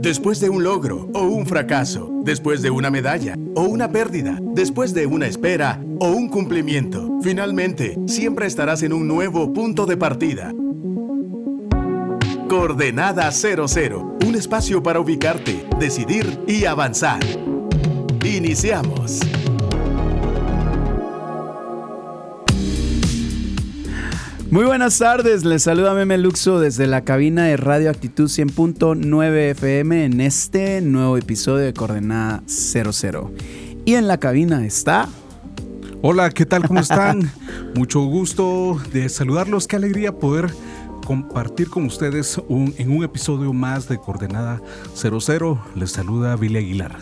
Después 0.00 0.40
de 0.40 0.48
un 0.48 0.62
logro 0.62 1.10
o 1.12 1.24
un 1.24 1.44
fracaso, 1.44 2.10
después 2.24 2.62
de 2.62 2.70
una 2.70 2.90
medalla 2.90 3.36
o 3.54 3.64
una 3.64 3.92
pérdida, 3.92 4.38
después 4.54 4.94
de 4.94 5.04
una 5.04 5.26
espera 5.26 5.78
o 5.98 6.08
un 6.08 6.30
cumplimiento, 6.30 7.18
finalmente 7.22 7.98
siempre 8.06 8.46
estarás 8.46 8.82
en 8.82 8.94
un 8.94 9.06
nuevo 9.06 9.52
punto 9.52 9.84
de 9.84 9.98
partida. 9.98 10.54
Coordenada 12.48 13.30
00, 13.30 14.16
un 14.26 14.36
espacio 14.36 14.82
para 14.82 15.00
ubicarte, 15.00 15.66
decidir 15.78 16.40
y 16.46 16.64
avanzar. 16.64 17.20
Iniciamos. 18.24 19.20
Muy 24.50 24.64
buenas 24.64 24.98
tardes, 24.98 25.44
les 25.44 25.62
saluda 25.62 25.94
Meme 25.94 26.18
Luxo 26.18 26.58
desde 26.58 26.88
la 26.88 27.04
cabina 27.04 27.44
de 27.44 27.56
Radio 27.56 27.88
Actitud 27.88 28.24
100.9 28.24 29.50
FM 29.50 30.04
en 30.04 30.20
este 30.20 30.80
nuevo 30.80 31.16
episodio 31.16 31.64
de 31.64 31.72
Coordenada 31.72 32.42
00. 32.46 33.30
Y 33.84 33.94
en 33.94 34.08
la 34.08 34.18
cabina 34.18 34.66
está... 34.66 35.08
Hola, 36.02 36.30
¿qué 36.30 36.46
tal? 36.46 36.66
¿Cómo 36.66 36.80
están? 36.80 37.30
Mucho 37.76 38.00
gusto 38.00 38.80
de 38.92 39.08
saludarlos, 39.08 39.68
qué 39.68 39.76
alegría 39.76 40.18
poder 40.18 40.50
compartir 41.06 41.70
con 41.70 41.84
ustedes 41.84 42.40
en 42.48 42.90
un 42.90 43.04
episodio 43.04 43.52
más 43.52 43.88
de 43.88 43.98
Coordenada 43.98 44.60
00. 44.96 45.62
Les 45.76 45.92
saluda 45.92 46.34
Billy 46.34 46.58
Aguilar. 46.58 46.96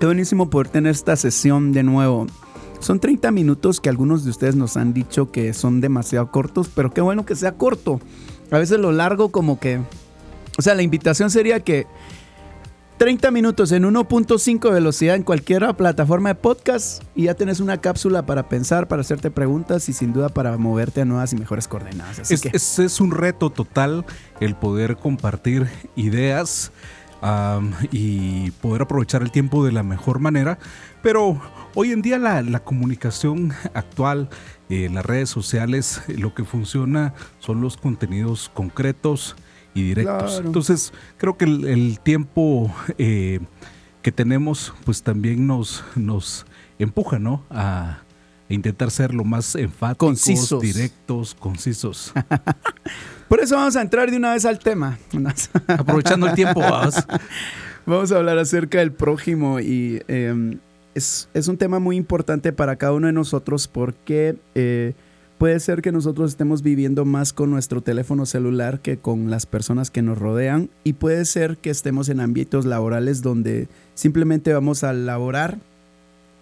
Qué 0.00 0.06
buenísimo 0.06 0.48
poder 0.48 0.68
tener 0.68 0.92
esta 0.92 1.14
sesión 1.16 1.72
de 1.72 1.82
nuevo. 1.82 2.26
Son 2.80 3.00
30 3.00 3.30
minutos 3.32 3.80
que 3.80 3.88
algunos 3.88 4.24
de 4.24 4.30
ustedes 4.30 4.56
nos 4.56 4.76
han 4.76 4.94
dicho 4.94 5.30
que 5.32 5.52
son 5.52 5.80
demasiado 5.80 6.30
cortos, 6.30 6.70
pero 6.74 6.90
qué 6.92 7.00
bueno 7.00 7.26
que 7.26 7.34
sea 7.34 7.52
corto. 7.52 8.00
A 8.50 8.58
veces 8.58 8.78
lo 8.78 8.92
largo 8.92 9.30
como 9.30 9.58
que... 9.58 9.80
O 10.58 10.62
sea, 10.62 10.74
la 10.74 10.82
invitación 10.82 11.30
sería 11.30 11.60
que 11.60 11.86
30 12.98 13.30
minutos 13.30 13.70
en 13.70 13.84
1.5 13.84 14.72
velocidad 14.72 15.14
en 15.14 15.22
cualquier 15.22 15.72
plataforma 15.76 16.30
de 16.30 16.34
podcast 16.34 17.04
y 17.14 17.24
ya 17.24 17.34
tenés 17.34 17.60
una 17.60 17.80
cápsula 17.80 18.26
para 18.26 18.48
pensar, 18.48 18.88
para 18.88 19.02
hacerte 19.02 19.30
preguntas 19.30 19.88
y 19.88 19.92
sin 19.92 20.12
duda 20.12 20.28
para 20.28 20.56
moverte 20.58 21.02
a 21.02 21.04
nuevas 21.04 21.32
y 21.32 21.36
mejores 21.36 21.68
coordenadas. 21.68 22.28
es, 22.28 22.78
es, 22.78 23.00
un 23.00 23.12
reto 23.12 23.50
total 23.50 24.04
el 24.40 24.56
poder 24.56 24.96
compartir 24.96 25.68
ideas 25.94 26.72
y 27.90 28.50
poder 28.52 28.82
aprovechar 28.82 29.22
el 29.22 29.30
tiempo 29.30 29.64
de 29.64 29.72
la 29.72 29.82
mejor 29.82 30.18
manera, 30.18 30.58
pero 31.02 31.40
Hoy 31.80 31.92
en 31.92 32.02
día 32.02 32.18
la, 32.18 32.58
comunicación 32.64 33.52
actual 33.72 34.28
en 34.68 34.94
las 34.94 35.06
redes 35.06 35.30
sociales, 35.30 36.02
lo 36.08 36.34
que 36.34 36.44
funciona 36.44 37.14
son 37.38 37.60
los 37.60 37.76
contenidos 37.76 38.50
concretos 38.52 39.36
y 39.74 39.82
directos. 39.82 40.42
Entonces, 40.44 40.92
creo 41.18 41.36
que 41.36 41.44
el, 41.44 42.00
tiempo 42.00 42.74
eh, 42.96 43.38
que 44.02 44.10
tenemos, 44.10 44.74
pues 44.84 45.04
también 45.04 45.46
nos, 45.46 45.84
nos 45.94 46.46
empuja, 46.80 47.20
¿no? 47.20 47.44
A 47.48 48.00
intentar 48.48 48.90
ser 48.90 49.14
lo 49.14 49.24
más 49.24 49.54
enfáticos, 49.54 50.60
directos, 50.60 51.34
concisos. 51.34 52.12
Por 53.28 53.40
eso 53.40 53.56
vamos 53.56 53.76
a 53.76 53.82
entrar 53.82 54.10
de 54.10 54.16
una 54.16 54.32
vez 54.32 54.44
al 54.44 54.58
tema. 54.58 54.98
Aprovechando 55.66 56.26
el 56.26 56.34
tiempo, 56.34 56.60
vamos. 56.60 56.94
vamos 57.84 58.12
a 58.12 58.16
hablar 58.16 58.38
acerca 58.38 58.78
del 58.78 58.92
prójimo 58.92 59.60
y 59.60 60.02
em, 60.08 60.58
es, 60.94 61.48
un 61.48 61.56
tema 61.56 61.78
muy 61.78 61.96
importante 61.96 62.52
para 62.52 62.76
cada 62.76 62.92
uno 62.92 63.06
de 63.06 63.12
nosotros 63.12 63.68
porque 63.68 64.36
eh, 64.54 64.94
puede 65.38 65.60
ser 65.60 65.82
que 65.82 65.92
nosotros 65.92 66.30
estemos 66.30 66.62
viviendo 66.62 67.04
más 67.04 67.32
con 67.32 67.50
nuestro 67.50 67.82
teléfono 67.82 68.26
celular 68.26 68.80
que 68.80 68.98
con 68.98 69.30
las 69.30 69.46
personas 69.46 69.90
que 69.90 70.02
nos 70.02 70.18
rodean 70.18 70.70
y 70.84 70.94
puede 70.94 71.24
ser 71.24 71.58
que 71.58 71.70
estemos 71.70 72.08
en 72.08 72.20
ámbitos 72.20 72.66
laborales 72.66 73.22
donde 73.22 73.68
simplemente 73.94 74.52
vamos 74.52 74.84
a 74.84 74.92
laborar 74.92 75.58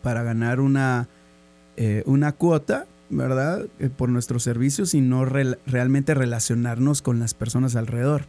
para 0.03 0.23
ganar 0.23 0.61
una, 0.61 1.09
eh, 1.77 2.03
una 2.07 2.33
cuota, 2.33 2.87
¿verdad? 3.11 3.67
Eh, 3.79 3.89
por 3.89 4.09
nuestros 4.09 4.43
servicios 4.43 4.95
y 4.95 5.01
no 5.01 5.25
realmente 5.25 6.15
relacionarnos 6.15 7.03
con 7.03 7.19
las 7.19 7.35
personas 7.35 7.77
alrededor 7.77 8.25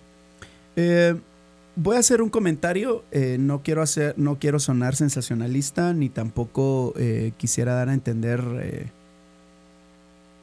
voy 1.78 1.96
a 1.96 2.00
hacer 2.00 2.22
un 2.22 2.30
comentario. 2.30 3.04
Eh, 3.12 3.38
no 3.40 3.62
quiero 3.62 3.82
hacer, 3.82 4.16
no 4.18 4.38
quiero 4.40 4.60
sonar 4.60 4.96
sensacionalista, 4.96 5.94
ni 5.94 6.10
tampoco 6.10 6.94
eh, 6.98 7.32
quisiera 7.38 7.74
dar 7.74 7.90
a 7.90 7.94
entender 7.94 8.44
eh, 8.62 8.88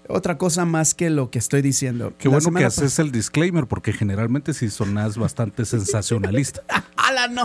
otra 0.08 0.38
cosa 0.38 0.64
más 0.64 0.94
que 0.94 1.10
lo 1.10 1.30
que 1.30 1.38
estoy 1.38 1.62
diciendo. 1.62 2.12
Qué 2.18 2.28
bueno 2.28 2.52
que 2.52 2.64
haces 2.64 2.98
el 2.98 3.10
disclaimer, 3.12 3.66
porque 3.66 3.92
generalmente 3.92 4.54
si 4.54 4.70
sonas 4.70 5.16
bastante 5.16 5.64
sensacionalista. 5.64 6.62
¡Hala, 6.96 7.28
no! 7.28 7.42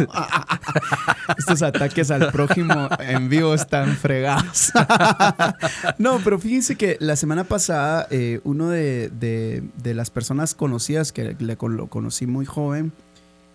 Estos 1.38 1.62
ataques 1.62 2.12
al 2.12 2.32
prójimo 2.32 2.90
en 3.00 3.30
vivo 3.30 3.54
están 3.54 3.96
fregados. 3.96 4.72
no, 5.98 6.20
pero 6.24 6.40
fíjense 6.40 6.76
que 6.76 6.98
la 7.00 7.16
semana 7.16 7.44
pasada, 7.44 8.08
uno 8.44 8.70
de, 8.70 9.64
las 9.84 10.10
personas 10.10 10.54
conocidas 10.54 11.12
que 11.12 11.36
le, 11.40 11.58
lo 11.60 11.88
conocí 11.88 12.28
muy 12.28 12.46
joven, 12.46 12.92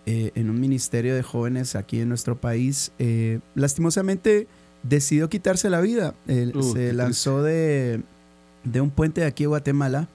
eh, 0.07 0.31
en 0.35 0.51
un 0.51 0.59
ministerio 0.59 1.15
de 1.15 1.23
jóvenes 1.23 1.75
aquí 1.75 1.99
en 1.99 2.09
nuestro 2.09 2.39
país, 2.39 2.91
eh, 2.99 3.39
lastimosamente 3.55 4.47
decidió 4.83 5.29
quitarse 5.29 5.67
la 5.71 5.81
vida. 5.81 6.13
se 6.27 6.93
lanzó 6.93 7.41
de, 7.41 8.03
un 8.81 8.89
puente 8.89 9.21
de 9.21 9.27
aquí 9.27 9.43
de 9.43 9.47
Guatemala 9.47 10.07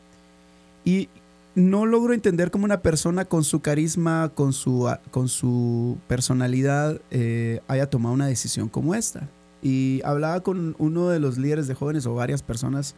y 0.85 1.09
no 1.55 1.87
logro 1.87 2.15
entender 2.15 2.51
cómo 2.51 2.65
una 2.65 2.81
persona 2.81 3.25
con 3.25 3.45
su 3.45 3.61
carisma, 3.61 4.31
con 4.35 4.53
su, 4.53 4.93
con 5.11 5.29
su 5.29 5.99
personalidad, 6.07 7.01
eh, 7.11 7.61
haya 7.69 7.91
tomado 7.91 8.15
una 8.15 8.27
decisión 8.27 8.69
como 8.69 8.95
esta. 8.95 9.29
Y 9.63 10.01
hablaba 10.05 10.41
con 10.41 10.75
uno 10.79 11.09
de 11.09 11.21
los 11.21 11.37
líderes 11.37 11.67
de 11.67 11.75
jóvenes 11.75 12.07
o 12.07 12.15
varias 12.15 12.43
personas 12.43 12.95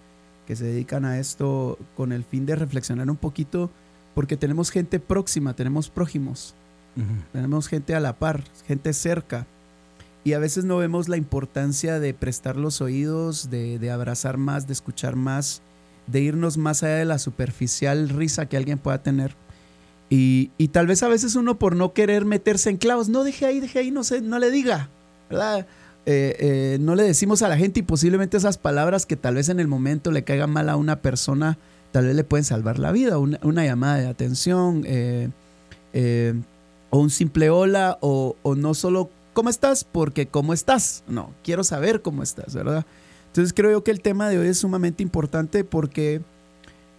que 0.47 0.55
se 0.55 0.65
dedican 0.65 1.05
a 1.05 1.19
esto 1.19 1.79
con 1.97 2.13
el 2.13 2.25
fin 2.25 2.47
de 2.47 2.57
reflexionar 2.57 3.11
un 3.11 3.17
poquito, 3.17 3.71
porque 4.15 4.37
tenemos 4.37 4.71
gente 4.71 5.01
próxima, 5.01 5.55
tenemos 5.55 5.89
prójimos 5.89 6.55
tenemos 7.33 7.69
gente 7.69 7.95
a 7.95 8.01
la 8.01 8.19
par, 8.19 8.45
gente 8.67 8.93
cerca. 8.93 9.47
Y 10.25 10.35
a 10.35 10.39
veces 10.39 10.65
no 10.65 10.77
vemos 10.77 11.09
la 11.09 11.17
importancia 11.17 11.99
de 11.99 12.15
prestar 12.15 12.57
los 12.57 12.81
oídos, 12.81 13.51
de, 13.51 13.91
abrazar 13.91 14.37
más, 14.39 14.67
de 14.67 14.73
escuchar 14.73 15.17
más, 15.17 15.63
de 16.07 16.21
irnos 16.21 16.59
más 16.59 16.83
allá 16.83 16.97
de 16.97 17.05
la 17.05 17.19
superficial 17.19 18.09
risa 18.09 18.47
que 18.47 18.57
alguien 18.57 18.79
pueda 18.79 19.03
tener. 19.03 19.35
Y, 20.11 20.51
tal 20.69 20.87
vez 20.87 21.03
a 21.03 21.09
veces 21.09 21.35
uno 21.37 21.59
por 21.59 21.75
no 21.75 21.93
querer 21.93 22.25
meterse 22.25 22.71
en 22.71 22.77
clavos, 22.77 23.09
no 23.09 23.25
deje 23.25 23.47
ahí, 23.47 23.61
deje 23.61 23.79
ahí, 23.79 23.91
no 23.91 24.05
sé, 24.05 24.21
no 24.21 24.39
le 24.39 24.51
diga, 24.51 24.91
¿verdad? 25.31 25.67
Eh, 26.05 26.37
eh, 26.39 26.79
no 26.81 26.95
le 26.95 27.05
decimos 27.05 27.43
a 27.43 27.49
la 27.49 27.57
gente 27.57 27.81
y 27.81 27.83
posiblemente 27.83 28.37
esas 28.37 28.59
palabras 28.59 29.07
que 29.07 29.17
tal 29.17 29.37
vez 29.37 29.49
en 29.49 29.59
el 29.59 29.69
momento 29.69 30.11
le 30.11 30.23
caigan 30.23 30.51
mal 30.51 30.69
a 30.69 30.77
una 30.77 31.01
persona, 31.01 31.59
tal 31.93 32.07
vez 32.07 32.15
le 32.15 32.25
pueden 32.25 32.45
salvar 32.45 32.79
la 32.79 32.93
vida, 32.93 33.19
una, 33.19 33.65
llamada 33.65 33.97
de 33.97 34.07
atención, 34.07 34.85
eh, 34.87 35.31
o 36.93 36.99
un 36.99 37.09
simple 37.09 37.49
hola 37.49 37.97
o, 38.03 38.37
no 38.55 38.75
solo 38.75 39.11
¿cómo 39.33 39.49
estás? 39.49 39.85
Porque 39.85 40.27
¿cómo 40.27 40.53
estás? 40.53 41.05
No, 41.07 41.33
quiero 41.43 41.65
saber 41.65 42.03
cómo 42.03 42.23
estás, 42.23 42.55
¿verdad? 42.55 42.87
Entonces 43.27 43.53
creo 43.55 43.71
yo 43.71 43.85
que 43.85 43.91
el 43.91 44.01
tema 44.01 44.29
de 44.29 44.39
hoy 44.39 44.49
es 44.49 44.59
sumamente 44.59 45.03
importante 45.03 45.65
porque 45.65 46.21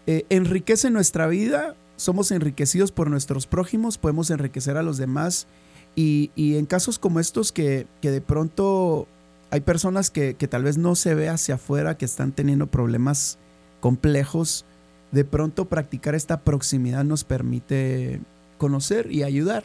eh, 0.08 0.26
enriquece 0.30 0.90
nuestra 0.90 1.28
vida, 1.28 1.76
somos 1.96 2.32
enriquecidos 2.32 2.92
por 2.92 3.10
nuestros 3.10 3.48
prójimos, 3.48 3.98
podemos 3.98 4.30
enriquecer 4.32 4.78
a 4.78 4.84
los 4.84 4.98
demás 4.98 5.48
y, 5.96 6.32
en 6.36 6.66
casos 6.66 6.98
como 6.98 7.20
estos 7.20 7.52
que, 7.52 7.86
de 8.02 8.22
pronto 8.22 9.08
hay 9.52 9.62
personas 9.62 10.10
que, 10.10 10.34
que, 10.34 10.48
tal 10.48 10.64
vez 10.64 10.78
no 10.78 10.96
se 10.96 11.14
ve 11.14 11.30
hacia 11.30 11.56
afuera, 11.56 11.98
que 11.98 12.06
están 12.06 12.32
teniendo 12.32 12.66
problemas 12.66 13.38
complejos, 13.80 14.66
de 15.12 15.24
pronto 15.24 15.66
practicar 15.66 16.16
esta 16.16 16.42
proximidad 16.42 17.04
nos 17.04 17.24
permite 17.24 18.20
conocer 18.58 19.12
y 19.12 19.22
ayudar. 19.22 19.64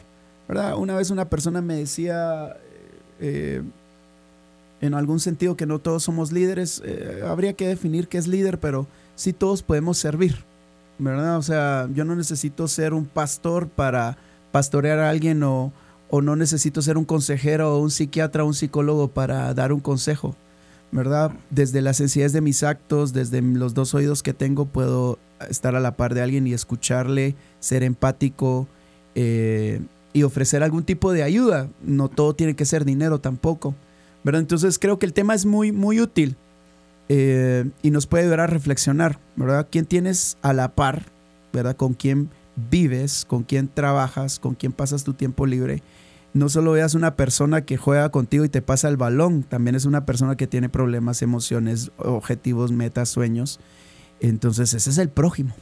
Una 0.49 0.95
vez 0.95 1.11
una 1.11 1.29
persona 1.29 1.61
me 1.61 1.75
decía, 1.75 2.57
eh, 3.19 3.61
en 4.81 4.93
algún 4.95 5.19
sentido, 5.19 5.55
que 5.55 5.67
no 5.67 5.77
todos 5.79 6.03
somos 6.03 6.31
líderes. 6.31 6.81
Eh, 6.83 7.21
habría 7.25 7.53
que 7.53 7.67
definir 7.67 8.07
qué 8.07 8.17
es 8.17 8.27
líder, 8.27 8.59
pero 8.59 8.87
sí 9.15 9.31
todos 9.31 9.61
podemos 9.61 9.99
servir, 9.99 10.43
¿verdad? 10.97 11.37
O 11.37 11.43
sea, 11.43 11.87
yo 11.93 12.03
no 12.03 12.15
necesito 12.15 12.67
ser 12.67 12.93
un 12.93 13.05
pastor 13.05 13.67
para 13.67 14.17
pastorear 14.51 14.97
a 14.97 15.11
alguien 15.11 15.43
o, 15.43 15.71
o 16.09 16.21
no 16.21 16.35
necesito 16.35 16.81
ser 16.81 16.97
un 16.97 17.05
consejero 17.05 17.75
o 17.75 17.79
un 17.79 17.91
psiquiatra 17.91 18.43
o 18.43 18.47
un 18.47 18.55
psicólogo 18.55 19.09
para 19.09 19.53
dar 19.53 19.71
un 19.71 19.81
consejo, 19.81 20.35
¿verdad? 20.91 21.31
Desde 21.51 21.83
la 21.83 21.93
sencillez 21.93 22.33
de 22.33 22.41
mis 22.41 22.63
actos, 22.63 23.13
desde 23.13 23.43
los 23.43 23.75
dos 23.75 23.93
oídos 23.93 24.23
que 24.23 24.33
tengo, 24.33 24.65
puedo 24.65 25.19
estar 25.47 25.75
a 25.75 25.79
la 25.79 25.95
par 25.95 26.15
de 26.15 26.23
alguien 26.23 26.47
y 26.47 26.53
escucharle, 26.53 27.35
ser 27.59 27.83
empático, 27.83 28.67
eh, 29.13 29.81
y 30.13 30.23
ofrecer 30.23 30.63
algún 30.63 30.83
tipo 30.83 31.11
de 31.13 31.23
ayuda. 31.23 31.69
No 31.81 32.09
todo 32.09 32.33
tiene 32.33 32.55
que 32.55 32.65
ser 32.65 32.85
dinero 32.85 33.19
tampoco. 33.19 33.75
¿verdad? 34.23 34.41
Entonces 34.41 34.79
creo 34.79 34.99
que 34.99 35.05
el 35.05 35.13
tema 35.13 35.33
es 35.33 35.45
muy, 35.45 35.71
muy 35.71 35.99
útil 35.99 36.35
eh, 37.07 37.69
y 37.81 37.91
nos 37.91 38.07
puede 38.07 38.23
ayudar 38.23 38.41
a 38.41 38.47
reflexionar, 38.47 39.19
¿verdad? 39.35 39.67
¿Quién 39.69 39.85
tienes 39.85 40.37
a 40.41 40.53
la 40.53 40.75
par, 40.75 41.05
¿verdad? 41.53 41.75
¿Con 41.75 41.93
quién 41.93 42.29
vives, 42.69 43.25
con 43.25 43.43
quién 43.43 43.67
trabajas, 43.67 44.39
con 44.39 44.55
quién 44.55 44.71
pasas 44.71 45.03
tu 45.03 45.13
tiempo 45.13 45.45
libre, 45.45 45.81
no 46.33 46.49
solo 46.49 46.73
veas 46.73 46.93
una 46.93 47.15
persona 47.15 47.61
que 47.61 47.77
juega 47.77 48.09
contigo 48.09 48.45
y 48.45 48.49
te 48.49 48.61
pasa 48.61 48.89
el 48.89 48.97
balón, 48.97 49.43
también 49.43 49.75
es 49.75 49.85
una 49.85 50.05
persona 50.05 50.35
que 50.35 50.45
tiene 50.45 50.69
problemas, 50.69 51.21
emociones, 51.21 51.91
objetivos, 51.97 52.71
metas, 52.71 53.09
sueños. 53.09 53.59
Entonces 54.19 54.73
ese 54.73 54.89
es 54.89 54.97
el 54.97 55.09
prójimo, 55.09 55.55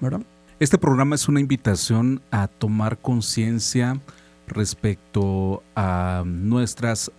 ¿verdad? 0.00 0.22
Este 0.60 0.78
programa 0.78 1.16
es 1.16 1.28
una 1.28 1.40
invitación 1.40 2.22
a 2.30 2.46
tomar 2.46 2.98
conciencia 2.98 3.98
respecto 4.46 5.64
a 5.74 6.22
nuestras 6.24 7.10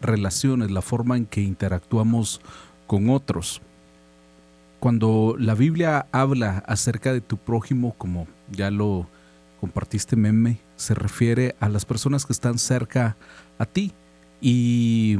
relaciones, 0.00 0.70
la 0.70 0.80
forma 0.80 1.16
en 1.16 1.26
que 1.26 1.40
interactuamos 1.40 2.40
con 2.86 3.10
otros. 3.10 3.60
Cuando 4.78 5.34
la 5.36 5.56
Biblia 5.56 6.06
habla 6.12 6.62
acerca 6.68 7.12
de 7.12 7.20
tu 7.20 7.36
prójimo, 7.36 7.94
como 7.98 8.28
ya 8.52 8.70
lo 8.70 9.08
compartiste 9.60 10.14
meme, 10.14 10.60
se 10.76 10.94
refiere 10.94 11.56
a 11.58 11.68
las 11.68 11.84
personas 11.84 12.24
que 12.24 12.32
están 12.32 12.58
cerca 12.58 13.16
a 13.58 13.66
ti. 13.66 13.92
Y, 14.40 15.18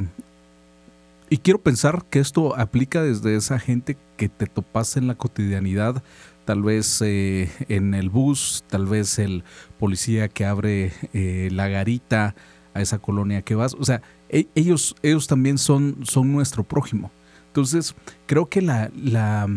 y 1.28 1.38
quiero 1.38 1.60
pensar 1.60 2.04
que 2.08 2.20
esto 2.20 2.56
aplica 2.56 3.02
desde 3.02 3.34
esa 3.34 3.58
gente 3.58 3.96
que 4.16 4.28
te 4.28 4.46
topas 4.46 4.96
en 4.96 5.08
la 5.08 5.16
cotidianidad, 5.16 6.04
tal 6.44 6.62
vez 6.62 7.00
eh, 7.02 7.50
en 7.68 7.94
el 7.94 8.10
bus, 8.10 8.64
tal 8.68 8.86
vez 8.86 9.18
el 9.18 9.44
policía 9.78 10.28
que 10.28 10.44
abre 10.44 10.92
eh, 11.12 11.48
la 11.52 11.68
garita 11.68 12.34
a 12.74 12.80
esa 12.80 12.98
colonia 12.98 13.42
que 13.42 13.54
vas. 13.54 13.74
O 13.74 13.84
sea, 13.84 14.02
e, 14.28 14.46
ellos, 14.54 14.96
ellos 15.02 15.26
también 15.26 15.58
son, 15.58 15.98
son 16.04 16.32
nuestro 16.32 16.64
prójimo. 16.64 17.10
Entonces, 17.48 17.94
creo 18.26 18.46
que 18.46 18.62
la, 18.62 18.90
la, 18.96 19.48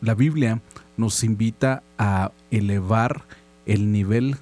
la 0.00 0.14
Biblia 0.14 0.60
nos 0.96 1.24
invita 1.24 1.82
a 1.98 2.32
elevar 2.50 3.24
el 3.66 3.90
nivel 3.90 4.36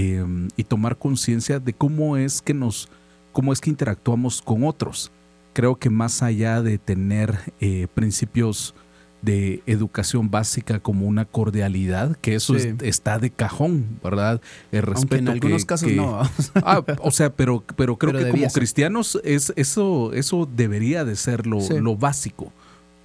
Em, 0.00 0.46
y 0.56 0.62
tomar 0.62 0.96
conciencia 0.96 1.58
de 1.58 1.72
cómo 1.72 2.16
es 2.16 2.40
que 2.40 2.54
nos, 2.54 2.88
cómo 3.32 3.52
es 3.52 3.60
que 3.60 3.68
interactuamos 3.68 4.40
con 4.40 4.62
otros. 4.62 5.10
Creo 5.54 5.74
que 5.74 5.90
más 5.90 6.22
allá 6.22 6.62
de 6.62 6.78
tener 6.78 7.36
eh, 7.58 7.88
principios 7.94 8.76
de 9.22 9.62
educación 9.66 10.30
básica 10.30 10.78
como 10.78 11.06
una 11.06 11.24
cordialidad, 11.24 12.16
que 12.16 12.34
eso 12.34 12.54
está 12.56 13.18
de 13.18 13.30
cajón, 13.30 13.98
¿verdad? 14.02 14.40
El 14.70 14.82
respeto. 14.82 15.16
en 15.16 15.28
algunos 15.28 15.64
casos 15.64 15.90
no. 15.92 16.20
ah, 16.56 16.84
o 17.00 17.10
sea, 17.10 17.30
pero, 17.34 17.64
pero 17.76 17.96
creo 17.96 18.12
que 18.12 18.30
como 18.30 18.48
cristianos 18.48 19.20
es, 19.24 19.52
eso, 19.56 20.12
eso 20.12 20.48
debería 20.54 21.04
de 21.04 21.16
ser 21.16 21.46
lo, 21.46 21.58
lo 21.80 21.96
básico. 21.96 22.52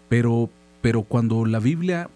Pero, 0.09 0.49
pero 0.81 1.03
cuando 1.03 1.45
la 1.45 1.59
Biblia 1.59 2.09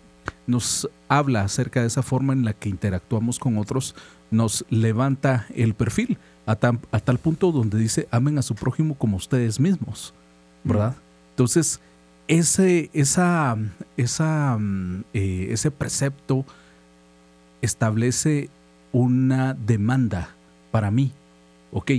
nos 0.45 0.89
habla 1.07 1.41
acerca 1.41 1.81
de 1.81 1.87
esa 1.87 2.03
forma 2.03 2.33
en 2.33 2.45
la 2.45 2.53
que 2.53 2.69
interactuamos 2.69 3.39
con 3.39 3.57
otros, 3.57 3.95
nos 4.29 4.65
levanta 4.69 5.47
el 5.55 5.73
perfil 5.73 6.17
a, 6.45 6.55
tal 6.55 7.17
punto 7.17 7.51
donde 7.51 7.77
dice, 7.77 8.07
amen 8.11 8.37
a 8.37 8.41
su 8.41 8.55
prójimo 8.55 8.95
como 8.95 9.17
ustedes 9.17 9.59
mismos, 9.59 10.13
¿verdad? 10.63 10.95
Entonces, 11.31 11.81
ese, 12.27 12.89
esa, 12.93 13.57
esa, 13.95 14.57
eh, 15.13 15.47
ese 15.51 15.71
precepto 15.71 16.45
establece 17.61 18.49
una 18.91 19.53
demanda 19.53 20.35
para 20.71 20.91
mí. 20.91 21.11
Ok, 21.71 21.91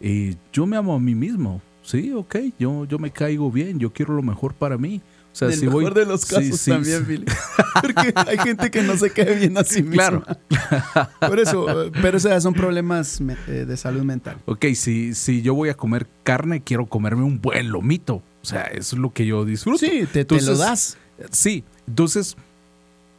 eh, 0.00 0.36
yo 0.52 0.66
me 0.66 0.76
amo 0.76 0.94
a 0.94 1.00
mí 1.00 1.14
mismo, 1.14 1.60
sí, 1.82 2.12
ok, 2.12 2.36
yo, 2.58 2.84
yo 2.84 2.98
me 2.98 3.10
caigo 3.10 3.50
bien, 3.50 3.78
yo 3.78 3.92
quiero 3.92 4.14
lo 4.14 4.22
mejor 4.22 4.54
para 4.54 4.78
mí 4.78 5.02
sea, 5.38 5.52
si 5.52 5.66
mejor 5.66 5.94
de 5.94 6.04
los 6.04 6.26
casos 6.26 6.64
también, 6.64 7.06
Billy. 7.06 7.24
Porque 7.80 8.12
hay 8.14 8.38
gente 8.38 8.70
que 8.70 8.82
no 8.82 8.96
se 8.96 9.10
cae 9.10 9.34
bien 9.36 9.56
a 9.56 9.64
sí 9.64 9.82
misma. 9.82 10.22
Claro. 10.22 11.10
Por 11.20 11.38
eso, 11.38 11.66
pero 12.02 12.18
o 12.18 12.40
son 12.40 12.54
problemas 12.54 13.20
eh, 13.46 13.64
de 13.66 13.76
salud 13.76 14.02
mental. 14.02 14.38
Ok, 14.46 14.66
si, 14.74 15.14
si 15.14 15.42
yo 15.42 15.54
voy 15.54 15.68
a 15.68 15.74
comer 15.74 16.08
carne, 16.24 16.62
quiero 16.62 16.86
comerme 16.86 17.22
un 17.22 17.40
buen 17.40 17.70
lomito. 17.70 18.22
O 18.48 18.50
sea, 18.50 18.62
es 18.62 18.94
lo 18.94 19.12
que 19.12 19.26
yo 19.26 19.44
disfruto. 19.44 19.78
Sí, 19.78 20.06
te, 20.10 20.24
te 20.24 20.40
lo 20.40 20.56
das. 20.56 20.96
Sí, 21.30 21.64
entonces, 21.86 22.36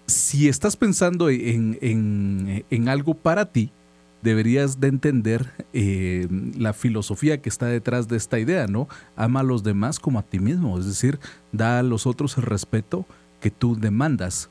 si 0.07 0.49
estás 0.49 0.75
pensando 0.75 1.29
en, 1.29 1.77
en, 1.81 2.65
en 2.69 2.89
algo 2.89 3.13
para 3.13 3.45
ti, 3.45 3.71
deberías 4.21 4.79
de 4.79 4.87
entender 4.87 5.51
eh, 5.73 6.27
la 6.57 6.73
filosofía 6.73 7.41
que 7.41 7.49
está 7.49 7.67
detrás 7.67 8.07
de 8.07 8.17
esta 8.17 8.39
idea, 8.39 8.67
¿no? 8.67 8.87
Ama 9.15 9.41
a 9.41 9.43
los 9.43 9.63
demás 9.63 9.99
como 9.99 10.19
a 10.19 10.23
ti 10.23 10.39
mismo, 10.39 10.79
es 10.79 10.85
decir, 10.85 11.19
da 11.51 11.79
a 11.79 11.83
los 11.83 12.05
otros 12.05 12.37
el 12.37 12.43
respeto 12.43 13.05
que 13.39 13.51
tú 13.51 13.75
demandas. 13.75 14.49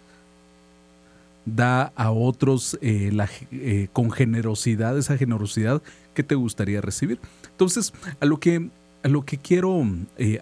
Da 1.44 1.92
a 1.96 2.10
otros 2.10 2.78
eh, 2.82 3.10
eh, 3.52 3.88
con 3.92 4.10
generosidad, 4.10 4.96
esa 4.96 5.16
generosidad 5.16 5.82
que 6.14 6.22
te 6.22 6.34
gustaría 6.34 6.80
recibir. 6.80 7.20
Entonces, 7.50 7.92
a 8.20 8.26
lo 8.26 8.38
que, 8.38 8.70
lo 9.02 9.24
que 9.24 9.38
quiero 9.38 9.84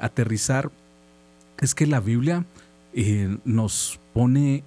aterrizar 0.01 0.71
es 1.61 1.75
que 1.75 1.87
la 1.87 2.01
Biblia 2.01 2.45
nos 3.45 4.01
pone 4.13 4.65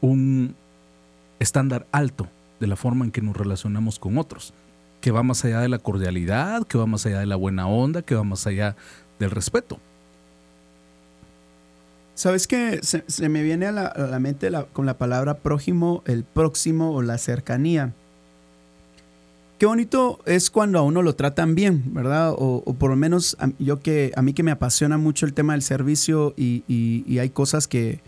un 0.00 0.54
estándar 1.38 1.86
alto 1.92 2.28
de 2.60 2.66
la 2.66 2.76
forma 2.76 3.04
en 3.04 3.10
que 3.10 3.22
nos 3.22 3.36
relacionamos 3.36 3.98
con 3.98 4.18
otros, 4.18 4.52
que 5.00 5.10
va 5.10 5.22
más 5.22 5.44
allá 5.44 5.60
de 5.60 5.68
la 5.68 5.78
cordialidad, 5.78 6.66
que 6.66 6.78
va 6.78 6.86
más 6.86 7.06
allá 7.06 7.20
de 7.20 7.26
la 7.26 7.36
buena 7.36 7.68
onda, 7.68 8.02
que 8.02 8.14
va 8.14 8.24
más 8.24 8.46
allá 8.46 8.76
del 9.18 9.30
respeto. 9.30 9.78
¿Sabes 12.14 12.48
qué? 12.48 12.80
Se, 12.82 13.28
me 13.28 13.44
viene 13.44 13.66
a 13.66 13.72
la, 13.72 14.18
mente 14.18 14.50
con 14.72 14.86
la 14.86 14.98
palabra 14.98 15.38
prójimo, 15.38 16.02
el 16.04 16.24
próximo 16.24 16.92
o 16.92 17.02
la 17.02 17.16
cercanía. 17.16 17.92
Qué 19.58 19.66
bonito 19.66 20.20
es 20.24 20.50
cuando 20.50 20.78
a 20.78 20.82
uno 20.82 21.02
lo 21.02 21.16
tratan 21.16 21.54
bien, 21.54 21.82
¿verdad? 21.92 22.32
O, 22.36 22.62
por 22.78 22.90
lo 22.90 22.96
menos 22.96 23.36
yo 23.58 23.80
que 23.80 24.12
a 24.14 24.22
mí 24.22 24.32
que 24.32 24.44
me 24.44 24.52
apasiona 24.52 24.98
mucho 24.98 25.26
el 25.26 25.34
tema 25.34 25.54
del 25.54 25.62
servicio 25.62 26.32
y 26.36 27.18
hay 27.18 27.30
cosas 27.30 27.66
que, 27.66 28.00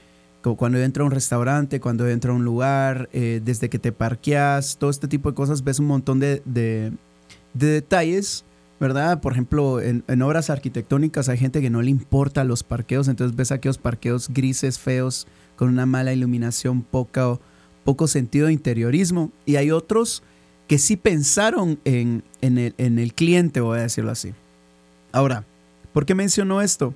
como 0.42 0.56
cuando 0.56 0.78
entra 0.78 1.02
a 1.02 1.06
un 1.06 1.12
restaurante, 1.12 1.80
cuando 1.80 2.08
entra 2.08 2.32
a 2.32 2.34
un 2.34 2.44
lugar, 2.44 3.08
eh, 3.12 3.40
desde 3.44 3.68
que 3.68 3.78
te 3.78 3.92
parqueas, 3.92 4.76
todo 4.78 4.90
este 4.90 5.08
tipo 5.08 5.30
de 5.30 5.34
cosas, 5.34 5.64
ves 5.64 5.78
un 5.78 5.86
montón 5.86 6.18
de, 6.18 6.92
detalles, 7.52 8.44
¿verdad? 8.78 9.20
Por 9.20 9.32
ejemplo, 9.32 9.80
en, 9.80 10.22
obras 10.22 10.48
arquitectónicas 10.50 11.28
hay 11.28 11.38
gente 11.38 11.60
que 11.60 11.70
no 11.70 11.82
le 11.82 11.90
importa 11.90 12.44
los 12.44 12.62
parqueos, 12.62 13.08
entonces 13.08 13.36
ves 13.36 13.52
aquellos 13.52 13.78
parqueos 13.78 14.28
grises, 14.30 14.78
feos, 14.78 15.26
con 15.56 15.68
una 15.68 15.84
mala 15.84 16.12
iluminación, 16.12 16.82
poca, 16.82 17.38
poco 17.84 18.06
sentido 18.06 18.46
de 18.46 18.54
interiorismo, 18.54 19.30
y 19.44 19.56
hay 19.56 19.70
otros 19.70 20.22
que 20.70 20.78
sí 20.78 20.96
pensaron 20.96 21.80
en, 21.84 22.22
el, 22.42 22.74
en 22.78 23.00
el 23.00 23.12
cliente, 23.12 23.60
voy 23.60 23.80
a 23.80 23.82
decirlo 23.82 24.12
así. 24.12 24.34
Ahora, 25.10 25.44
¿por 25.92 26.06
qué 26.06 26.14
menciono 26.14 26.62
esto? 26.62 26.94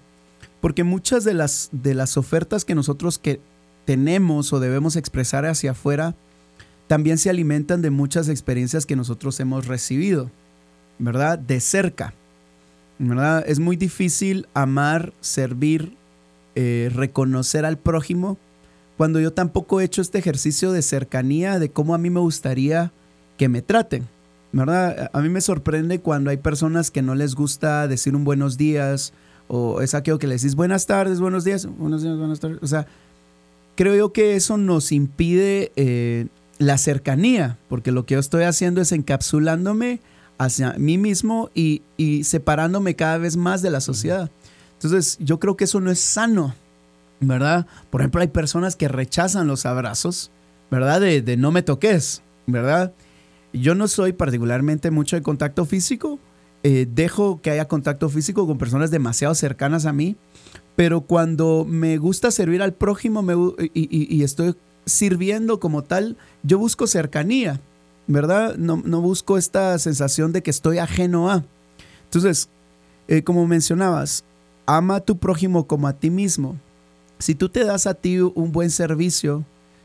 Porque 0.61 0.85
muchas 0.85 1.25
de 1.25 1.35
las, 1.35 1.71
de 1.73 1.95
las 1.95 2.16
ofertas 2.16 2.64
que 2.64 2.76
nosotros 2.76 3.19
que 3.19 3.40
tenemos 3.85 4.52
o 4.52 4.61
debemos 4.61 4.95
expresar 4.95 5.45
hacia 5.45 5.73
afuera 5.73 6.14
también 6.87 7.19
se 7.19 7.31
alimentan 7.31 7.83
de 7.83 7.90
muchas 7.90 8.28
experiencias 8.28 8.87
que 8.87 8.95
nosotros 8.95 9.40
hemos 9.40 9.66
recibido, 9.66 10.31
¿verdad? 11.00 11.37
De 11.37 11.59
cerca, 11.59 12.14
¿verdad? 13.00 13.43
Es 13.45 13.59
muy 13.59 13.75
difícil 13.75 14.47
amar, 14.54 15.12
servir, 15.21 15.97
eh, 16.54 16.93
reconocer 16.95 17.64
al 17.64 17.78
prójimo 17.78 18.38
cuando 18.97 19.19
yo 19.19 19.33
tampoco 19.33 19.81
he 19.81 19.85
hecho 19.85 20.00
este 20.00 20.19
ejercicio 20.19 20.71
de 20.71 20.83
cercanía 20.83 21.59
de 21.59 21.73
cómo 21.73 21.97
a 21.97 21.99
mí 21.99 22.09
me 22.09 22.21
gustaría 22.21 22.93
que 23.37 23.49
me 23.49 23.62
traten. 23.62 24.07
¿verdad? 24.55 25.11
A 25.12 25.21
mí 25.21 25.29
me 25.29 25.41
sorprende 25.41 25.99
cuando 25.99 26.31
hay 26.31 26.37
personas 26.37 26.93
que 26.93 27.03
no 27.03 27.17
les 27.17 27.35
gusta 27.35 27.88
decir 27.88 28.14
un 28.14 28.23
buenos 28.23 28.57
días 28.57 29.12
o 29.49 29.81
es 29.81 29.95
aquello 29.95 30.19
que 30.19 30.29
le 30.29 30.37
decís 30.37 30.55
buenas 30.55 30.87
tardes, 30.87 31.19
buenos 31.19 31.43
días, 31.43 31.67
buenos 31.67 32.03
días, 32.03 32.17
buenas 32.17 32.38
tardes. 32.38 32.59
O 32.62 32.67
sea, 32.69 32.87
creo 33.75 33.97
yo 33.97 34.12
que 34.12 34.37
eso 34.37 34.57
nos 34.57 34.93
impide 34.93 35.73
eh, 35.75 36.29
la 36.59 36.79
cercanía, 36.79 37.59
porque 37.69 37.91
lo 37.91 38.07
que 38.07 38.14
yo 38.14 38.21
estoy 38.21 38.45
haciendo 38.45 38.81
es 38.81 38.93
encapsulándome 38.93 40.00
hacia 40.38 40.75
mí 40.75 40.99
mismo 40.99 41.50
y, 41.53 41.83
separándome 42.23 42.95
cada 42.95 43.19
vez 43.19 43.37
más 43.37 43.61
de 43.61 43.71
la 43.71 43.81
sociedad. 43.81 44.31
Entonces, 44.75 45.17
yo 45.19 45.41
creo 45.41 45.57
que 45.57 45.64
eso 45.64 45.81
no 45.81 45.91
es 45.91 45.99
sano, 45.99 46.55
¿verdad? 47.19 47.67
Por 47.91 48.03
ejemplo, 48.03 48.21
hay 48.21 48.29
personas 48.29 48.76
que 48.76 48.87
rechazan 48.87 49.49
los 49.49 49.67
abrazos, 49.67 50.31
¿verdad? 50.71 51.00
De, 51.00 51.23
de 51.23 51.37
no 51.37 51.50
me 51.50 51.62
toques, 51.62 52.23
¿verdad? 52.47 52.93
Yo 53.54 53.76
no 53.76 53.87
soy 53.87 54.12
particularmente 54.12 54.90
mucho 54.90 55.14
de 55.14 55.23
contacto 55.23 55.64
físico, 55.64 56.18
eh, 56.64 56.88
dejo 56.90 57.40
que 57.40 57.50
haya 57.50 57.68
contacto 57.68 58.08
físico 58.08 58.46
con 58.49 58.58
personas 58.58 58.90
demasiado 58.90 59.34
cercanas 59.37 59.87
a 59.87 59.92
mí, 59.92 60.16
pero 60.75 61.02
cuando 61.02 61.64
me 61.64 61.96
gusta 61.99 62.32
servir 62.32 62.62
al 62.62 62.75
prójimo 62.75 63.25
y, 63.73 64.23
estoy 64.25 64.56
sirviendo 64.87 65.61
como 65.61 65.84
tal, 65.84 66.16
yo 66.42 66.58
busco 66.58 66.88
cercanía, 66.88 67.61
¿verdad? 68.08 68.56
No, 68.56 69.00
busco 69.00 69.38
esta 69.38 69.78
sensación 69.78 70.32
de 70.32 70.42
que 70.42 70.50
estoy 70.50 70.78
ajeno 70.78 71.30
a. 71.30 71.44
Entonces, 72.04 72.49
eh, 73.06 73.23
como 73.23 73.46
mencionabas, 73.46 74.25
ama 74.66 74.96
a 74.96 75.00
tu 75.00 75.18
prójimo 75.18 75.68
como 75.68 75.87
a 75.87 75.92
ti 75.92 76.11
mismo. 76.11 76.56
Si 77.20 77.37
tú 77.37 77.49
te 77.49 77.64
das 77.64 77.87
a 77.87 77.94
ti 77.94 78.18
un 78.18 78.50
buen 78.50 78.70
servicio, 78.70 79.44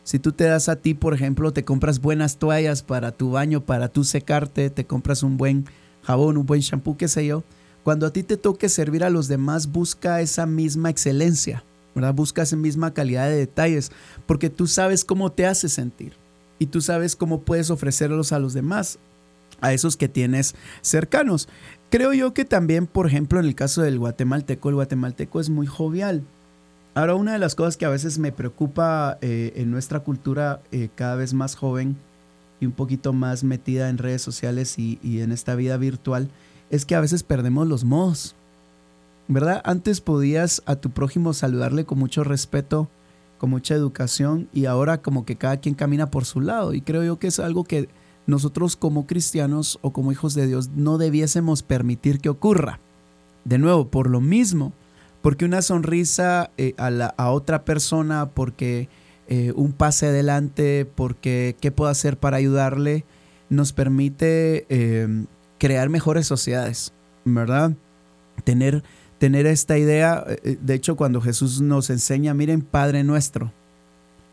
Si 0.10 0.18
tú 0.18 0.32
te 0.32 0.46
das 0.46 0.70
a 0.70 0.76
ti, 0.76 0.96
por 0.96 1.14
ejemplo, 1.14 1.54
te 1.54 1.64
compras 1.64 2.02
buenas 2.02 2.38
toallas 2.38 2.82
para 2.82 3.12
tu 3.12 3.30
baño, 3.30 3.64
para 3.64 3.90
tú 3.90 4.04
secarte, 4.04 4.72
te 4.72 4.84
compras 4.84 5.22
un 5.22 5.38
buen 5.38 5.66
jabón, 6.02 6.36
un 6.36 6.48
buen 6.48 6.62
shampoo, 6.62 6.98
qué 6.98 7.08
sé 7.08 7.28
yo. 7.28 7.44
Cuando 7.84 8.08
a 8.08 8.12
ti 8.12 8.24
te 8.24 8.36
toque 8.36 8.70
servir 8.70 9.04
a 9.04 9.12
los 9.12 9.28
demás, 9.28 9.72
busca 9.72 10.20
esa 10.20 10.48
misma 10.48 10.90
excelencia, 10.90 11.64
¿verdad? 11.94 12.16
Busca 12.16 12.42
esa 12.42 12.56
misma 12.56 12.92
calidad 12.92 13.30
de 13.30 13.36
detalles, 13.36 13.92
porque 14.26 14.50
tú 14.50 14.66
sabes 14.66 15.06
cómo 15.06 15.32
te 15.32 15.46
hace 15.46 15.70
sentir 15.70 16.14
y 16.58 16.66
tú 16.66 16.82
sabes 16.82 17.16
cómo 17.16 17.42
puedes 17.42 17.70
ofrecerlos 17.70 18.32
a 18.32 18.40
los 18.40 18.56
demás, 18.56 18.98
a 19.62 19.74
esos 19.74 19.96
que 19.96 20.10
tienes 20.10 20.56
cercanos. 20.82 21.48
Creo 21.92 22.14
yo 22.14 22.34
que 22.34 22.46
también, 22.46 22.88
por 22.88 23.06
ejemplo, 23.06 23.40
en 23.40 23.46
el 23.46 23.54
caso 23.54 23.84
del 23.84 24.00
guatemalteco, 24.00 24.70
el 24.70 24.76
guatemalteco 24.76 25.40
es 25.40 25.52
muy 25.52 25.68
jovial. 25.68 26.24
Ahora, 26.96 27.16
una 27.16 27.34
de 27.34 27.40
las 27.40 27.56
cosas 27.56 27.78
que 27.78 27.86
a 27.86 27.90
veces 27.90 28.20
me 28.20 28.32
preocupa 28.32 29.18
eh, 29.22 29.54
en 29.56 29.72
nuestra 29.72 30.02
cultura 30.02 30.62
eh, 30.72 30.90
cada 30.96 31.16
vez 31.16 31.34
más 31.34 31.56
joven 31.56 31.96
y 32.60 32.66
un 32.66 32.72
poquito 32.72 33.14
más 33.14 33.44
metida 33.44 33.90
en 33.90 33.98
redes 33.98 34.22
sociales 34.22 34.78
y, 34.80 35.00
y 35.02 35.22
en 35.22 35.32
esta 35.32 35.56
vida 35.56 35.78
virtual 35.78 36.30
es 36.70 36.86
que 36.86 36.96
a 36.96 37.02
veces 37.02 37.24
perdemos 37.24 37.68
los 37.68 37.84
modos. 37.84 38.36
¿Verdad? 39.28 39.62
Antes 39.64 40.02
podías 40.02 40.64
a 40.66 40.76
tu 40.76 40.90
prójimo 40.90 41.34
saludarle 41.34 41.86
con 41.86 42.00
mucho 42.00 42.24
respeto, 42.24 42.90
con 43.38 43.52
mucha 43.52 43.76
educación 43.76 44.50
y 44.52 44.66
ahora 44.66 45.02
como 45.02 45.24
que 45.24 45.36
cada 45.36 45.58
quien 45.58 45.76
camina 45.76 46.10
por 46.10 46.26
su 46.26 46.42
lado. 46.42 46.74
Y 46.74 46.82
creo 46.82 47.04
yo 47.04 47.20
que 47.20 47.28
es 47.28 47.40
algo 47.40 47.64
que 47.64 47.90
nosotros 48.28 48.76
como 48.76 49.08
cristianos 49.08 49.80
o 49.82 49.92
como 49.92 50.12
hijos 50.12 50.34
de 50.34 50.48
Dios 50.48 50.70
no 50.76 50.98
debiésemos 50.98 51.64
permitir 51.64 52.20
que 52.20 52.30
ocurra. 52.30 52.80
De 53.46 53.58
nuevo, 53.58 53.88
por 53.88 54.10
lo 54.10 54.20
mismo, 54.20 54.74
porque 55.22 55.46
una 55.46 55.62
sonrisa 55.62 56.52
eh, 56.58 56.74
a, 56.78 56.90
la, 56.90 57.08
a, 57.18 57.32
otra 57.32 57.66
persona, 57.66 58.30
porque 58.30 58.90
eh, 59.32 59.54
un 59.56 59.74
pase 59.74 60.08
adelante, 60.08 60.88
porque 60.96 61.56
qué 61.62 61.72
puedo 61.72 61.92
hacer 61.92 62.18
para 62.18 62.38
ayudarle, 62.38 63.06
nos 63.50 63.74
permite 63.74 64.66
eh, 64.70 65.26
crear 65.60 65.88
mejores 65.90 66.26
sociedades, 66.26 66.94
¿verdad? 67.26 67.74
Tener, 68.44 68.84
tener 69.20 69.46
esta 69.46 69.78
idea, 69.78 70.26
eh, 70.28 70.58
de 70.60 70.74
hecho 70.74 70.96
cuando 70.96 71.22
Jesús 71.22 71.62
nos 71.62 71.92
enseña, 71.92 72.34
miren, 72.34 72.64
Padre 72.64 73.04
nuestro, 73.04 73.54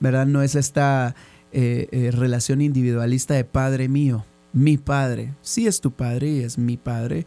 ¿verdad? 0.00 0.25
No 0.26 0.43
es 0.43 0.55
esta 0.55 1.14
relación 1.52 2.61
individualista 2.61 3.33
de 3.33 3.45
Padre 3.45 3.88
mío, 3.88 4.25
mi 4.55 4.78
Padre, 4.78 5.35
sí 5.43 5.66
es 5.66 5.83
tu 5.83 5.90
Padre 5.90 6.28
y 6.28 6.40
es 6.40 6.57
mi 6.57 6.78
Padre, 6.78 7.26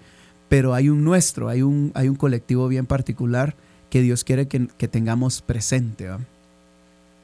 pero 0.49 0.73
hay 0.73 0.89
un 0.89 1.03
nuestro, 1.03 1.47
hay 1.47 1.61
un, 1.61 1.91
hay 1.93 2.09
un 2.09 2.15
colectivo 2.15 2.67
bien 2.67 2.85
particular 2.85 3.55
que 3.89 4.01
Dios 4.01 4.23
quiere 4.23 4.47
que, 4.47 4.67
que 4.77 4.87
tengamos 4.87 5.41
presente. 5.41 6.09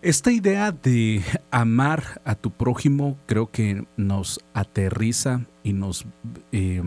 Esta 0.01 0.32
idea 0.32 0.72
de 0.72 1.24
amar 1.50 2.22
a 2.25 2.36
tu 2.36 2.51
prójimo 2.51 3.17
creo 3.25 3.50
que 3.50 3.86
nos 3.98 4.39
aterriza 4.53 5.41
y 5.63 5.74
nos 5.74 6.05
eh, 6.51 6.82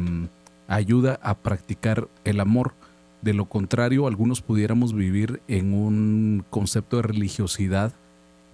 ayuda 0.68 1.18
a 1.22 1.34
practicar 1.34 2.08
el 2.24 2.38
amor. 2.38 2.74
De 3.20 3.34
lo 3.34 3.46
contrario, 3.46 4.06
algunos 4.06 4.40
pudiéramos 4.40 4.94
vivir 4.94 5.42
en 5.48 5.74
un 5.74 6.44
concepto 6.48 6.98
de 6.98 7.02
religiosidad 7.02 7.92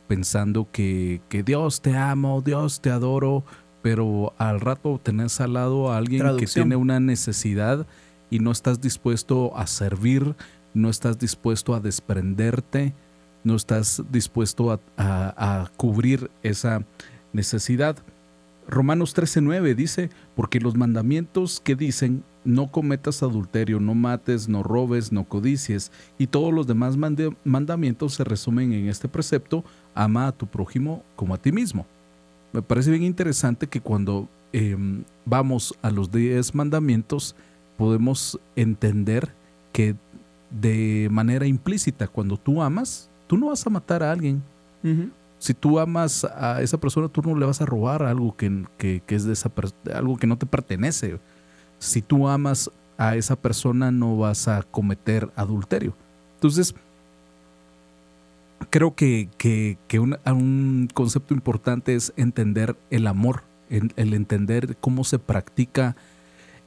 pensando 0.08 0.68
que, 0.72 1.20
que 1.28 1.42
Dios 1.42 1.82
te 1.82 1.96
amo, 1.96 2.40
Dios 2.40 2.80
te 2.80 2.90
adoro, 2.90 3.44
pero 3.84 4.32
al 4.38 4.60
rato 4.60 4.98
tenés 5.02 5.42
al 5.42 5.52
lado 5.52 5.92
a 5.92 5.98
alguien 5.98 6.20
Traducción. 6.20 6.48
que 6.48 6.54
tiene 6.54 6.76
una 6.76 7.00
necesidad 7.00 7.86
y 8.30 8.38
no 8.38 8.50
estás 8.50 8.80
dispuesto 8.80 9.54
a 9.58 9.66
servir, 9.66 10.34
no 10.72 10.88
estás 10.88 11.18
dispuesto 11.18 11.74
a 11.74 11.80
desprenderte, 11.80 12.94
no 13.42 13.54
estás 13.56 14.02
dispuesto 14.10 14.72
a, 14.72 14.80
a, 14.96 15.60
a 15.64 15.68
cubrir 15.76 16.30
esa 16.42 16.82
necesidad. 17.34 17.98
Romanos 18.66 19.14
13:9 19.14 19.74
dice, 19.74 20.08
porque 20.34 20.60
los 20.60 20.76
mandamientos 20.76 21.60
que 21.60 21.76
dicen, 21.76 22.24
no 22.42 22.72
cometas 22.72 23.22
adulterio, 23.22 23.80
no 23.80 23.94
mates, 23.94 24.48
no 24.48 24.62
robes, 24.62 25.12
no 25.12 25.24
codicies, 25.24 25.92
y 26.16 26.28
todos 26.28 26.54
los 26.54 26.66
demás 26.66 26.96
mand 26.96 27.36
mandamientos 27.44 28.14
se 28.14 28.24
resumen 28.24 28.72
en 28.72 28.88
este 28.88 29.08
precepto, 29.08 29.62
ama 29.94 30.26
a 30.28 30.32
tu 30.32 30.46
prójimo 30.46 31.02
como 31.16 31.34
a 31.34 31.38
ti 31.38 31.52
mismo. 31.52 31.84
Me 32.54 32.62
parece 32.62 32.92
bien 32.92 33.02
interesante 33.02 33.66
que 33.66 33.80
cuando 33.80 34.28
eh, 34.52 34.76
vamos 35.24 35.74
a 35.82 35.90
los 35.90 36.12
10 36.12 36.54
mandamientos, 36.54 37.34
podemos 37.76 38.38
entender 38.54 39.34
que 39.72 39.96
de 40.50 41.08
manera 41.10 41.48
implícita, 41.48 42.06
cuando 42.06 42.36
tú 42.36 42.62
amas, 42.62 43.10
tú 43.26 43.36
no 43.36 43.48
vas 43.48 43.66
a 43.66 43.70
matar 43.70 44.04
a 44.04 44.12
alguien. 44.12 44.40
Uh 44.84 44.88
-huh. 44.88 45.10
Si 45.38 45.52
tú 45.52 45.80
amas 45.80 46.24
a 46.24 46.62
esa 46.62 46.78
persona, 46.78 47.08
tú 47.08 47.22
no 47.22 47.36
le 47.36 47.44
vas 47.44 47.60
a 47.60 47.66
robar 47.66 48.04
algo 48.04 48.36
que, 48.36 48.64
que, 48.78 49.02
que 49.04 49.16
es 49.16 49.24
de 49.24 49.32
esa 49.32 49.50
algo 49.92 50.16
que 50.16 50.28
no 50.28 50.38
te 50.38 50.46
pertenece. 50.46 51.18
Si 51.80 52.02
tú 52.02 52.28
amas 52.28 52.70
a 52.96 53.16
esa 53.16 53.34
persona, 53.34 53.90
no 53.90 54.16
vas 54.16 54.46
a 54.46 54.62
cometer 54.62 55.28
adulterio. 55.34 55.92
Entonces, 56.36 56.72
creo 58.70 58.94
que, 58.94 59.28
que, 59.38 59.78
que 59.88 59.98
un, 59.98 60.16
un, 60.26 60.88
concepto 60.92 61.34
importante 61.34 61.94
es 61.94 62.12
entender 62.16 62.76
el 62.90 63.06
amor, 63.06 63.44
el, 63.68 63.92
el 63.96 64.14
entender 64.14 64.76
cómo 64.80 65.04
se 65.04 65.18
practica 65.18 65.96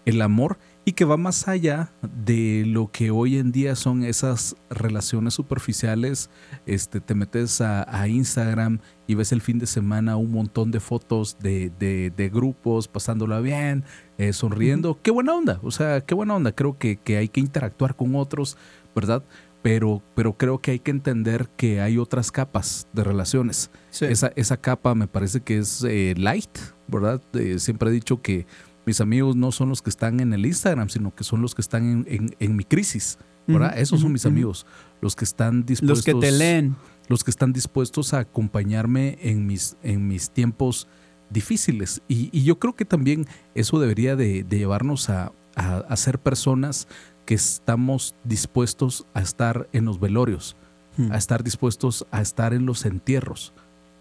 el 0.06 0.22
amor 0.22 0.58
y 0.88 0.94
que 0.94 1.04
va 1.04 1.18
más 1.18 1.50
allá 1.50 1.92
de 2.02 2.64
lo 2.66 2.90
que 2.90 3.12
hoy 3.12 3.38
en 3.38 3.52
día 3.52 3.76
son 3.76 4.06
esas 4.06 4.56
relaciones 4.70 5.34
superficiales. 5.34 6.30
Este, 6.66 7.02
te 7.02 7.14
metes 7.14 7.60
a, 7.60 7.86
a 7.90 8.08
Instagram 8.08 8.80
y 9.06 9.16
ves 9.16 9.34
el 9.34 9.42
fin 9.42 9.60
de 9.60 9.66
semana 9.66 10.16
un 10.16 10.32
montón 10.32 10.72
de 10.72 10.80
fotos 10.80 11.38
de, 11.40 11.74
de, 11.78 12.14
de 12.16 12.30
grupos 12.30 12.88
pasándola 12.88 13.42
bien, 13.42 13.84
eh, 14.18 14.32
sonriendo. 14.32 14.98
Qué 15.02 15.12
buena 15.12 15.36
onda, 15.36 15.60
o 15.62 15.72
sea, 15.72 16.00
qué 16.00 16.16
buena 16.16 16.38
onda. 16.38 16.54
Creo 16.54 16.78
que, 16.78 16.96
que 16.96 17.18
hay 17.18 17.28
que 17.28 17.42
interactuar 17.42 17.98
con 17.98 18.16
otros, 18.16 18.56
¿verdad? 18.96 19.24
Pero, 19.68 20.02
pero 20.16 20.38
creo 20.38 20.60
que 20.60 20.72
hay 20.72 20.80
que 20.80 20.92
entender 20.92 21.50
que 21.58 21.82
hay 21.82 21.98
otras 21.98 22.32
capas 22.32 22.88
de 22.94 23.04
relaciones. 23.04 23.70
Sí. 23.90 24.06
Esa, 24.06 24.32
esa 24.38 24.56
capa 24.56 24.96
me 24.96 25.08
parece 25.08 25.42
que 25.42 25.58
es 25.58 25.84
eh, 25.84 26.14
light, 26.18 26.58
¿verdad? 26.88 27.22
Eh, 27.34 27.60
siempre 27.60 27.90
he 27.90 27.92
dicho 27.92 28.22
que 28.22 28.48
mis 28.86 29.02
amigos 29.02 29.36
no 29.36 29.52
son 29.52 29.68
los 29.68 29.82
que 29.82 29.90
están 29.90 30.22
en 30.22 30.32
el 30.32 30.46
Instagram, 30.46 30.88
sino 30.88 31.14
que 31.14 31.26
son 31.26 31.42
los 31.42 31.54
que 31.54 31.62
están 31.62 31.84
en, 31.84 32.06
en, 32.08 32.36
en 32.40 32.56
mi 32.56 32.64
crisis, 32.64 33.18
¿verdad? 33.46 33.74
Uh 33.74 33.78
-huh, 33.78 33.82
Esos 33.82 34.00
son 34.00 34.14
mis 34.14 34.24
uh 34.24 34.30
-huh. 34.30 34.32
amigos, 34.32 34.66
los 35.02 35.18
que 35.18 35.26
están 35.26 35.66
dispuestos. 35.66 35.98
Los 35.98 36.06
que 36.06 36.14
te 36.14 36.32
leen. 36.32 36.78
Los 37.10 37.26
que 37.26 37.32
están 37.32 37.52
dispuestos 37.52 38.14
a 38.14 38.20
acompañarme 38.20 39.18
en 39.22 39.46
mis, 39.46 39.76
en 39.84 40.08
mis 40.08 40.30
tiempos 40.30 40.88
difíciles. 41.30 42.02
Y, 42.08 42.30
y 42.32 42.44
yo 42.46 42.58
creo 42.58 42.74
que 42.74 42.86
también 42.86 43.26
eso 43.54 43.82
debería 43.82 44.16
de, 44.16 44.46
de 44.46 44.58
llevarnos 44.60 45.10
a, 45.10 45.34
a, 45.56 45.78
a, 45.80 45.96
ser 45.98 46.20
personas 46.20 46.88
que 47.28 47.36
estamos 47.36 48.16
dispuestos 48.24 49.06
a 49.14 49.22
estar 49.22 49.68
en 49.74 49.84
los 49.84 50.00
velorios, 50.00 50.56
-huh. 50.98 51.12
a 51.12 51.18
estar 51.18 51.44
dispuestos 51.44 52.08
a 52.10 52.22
estar 52.22 52.54
en 52.54 52.66
los 52.66 52.86
entierros. 52.86 53.54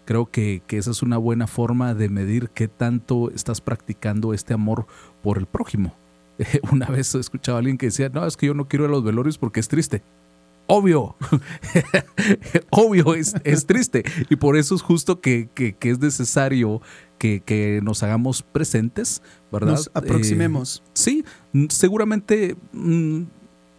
Creo 0.05 0.31
que, 0.31 0.63
que, 0.65 0.77
esa 0.77 0.91
es 0.91 1.03
una 1.03 1.17
buena 1.17 1.45
forma 1.45 1.93
de 1.93 2.07
medir 2.07 2.49
qué 2.51 2.69
tanto 2.69 3.29
estás 3.31 3.59
practicando 3.59 4.33
este 4.33 4.53
amor 4.53 4.87
por 5.21 5.37
el 5.37 5.45
prójimo. 5.45 5.93
Una 6.71 6.85
vez 6.85 7.13
he 7.13 7.19
escuchado 7.19 7.57
a 7.57 7.59
alguien 7.59 7.77
que 7.77 7.87
decía, 7.87 8.07
no, 8.09 8.25
es 8.25 8.37
que 8.37 8.45
yo 8.45 8.53
no 8.53 8.69
quiero 8.69 8.85
ir 8.85 8.91
a 8.91 8.93
los 8.93 9.03
velorios 9.03 9.37
porque 9.37 9.59
es 9.59 9.67
triste. 9.67 10.03
Obvio, 10.69 11.15
obvio, 12.69 13.15
es, 13.15 13.35
es, 13.43 13.65
triste. 13.65 14.03
Y 14.29 14.35
por 14.37 14.57
eso 14.57 14.75
es 14.75 14.81
justo 14.81 15.19
que, 15.19 15.49
que, 15.53 15.73
que 15.73 15.89
es 15.89 15.99
necesario 15.99 16.81
que, 17.17 17.79
nos 17.83 18.03
hagamos 18.03 18.43
presentes, 18.43 19.21
¿verdad? 19.51 19.71
Nos 19.71 19.91
aproximemos. 19.93 20.83
Eh, 20.85 20.89
sí, 20.93 21.25
seguramente 21.69 22.55
mmm, 22.73 23.23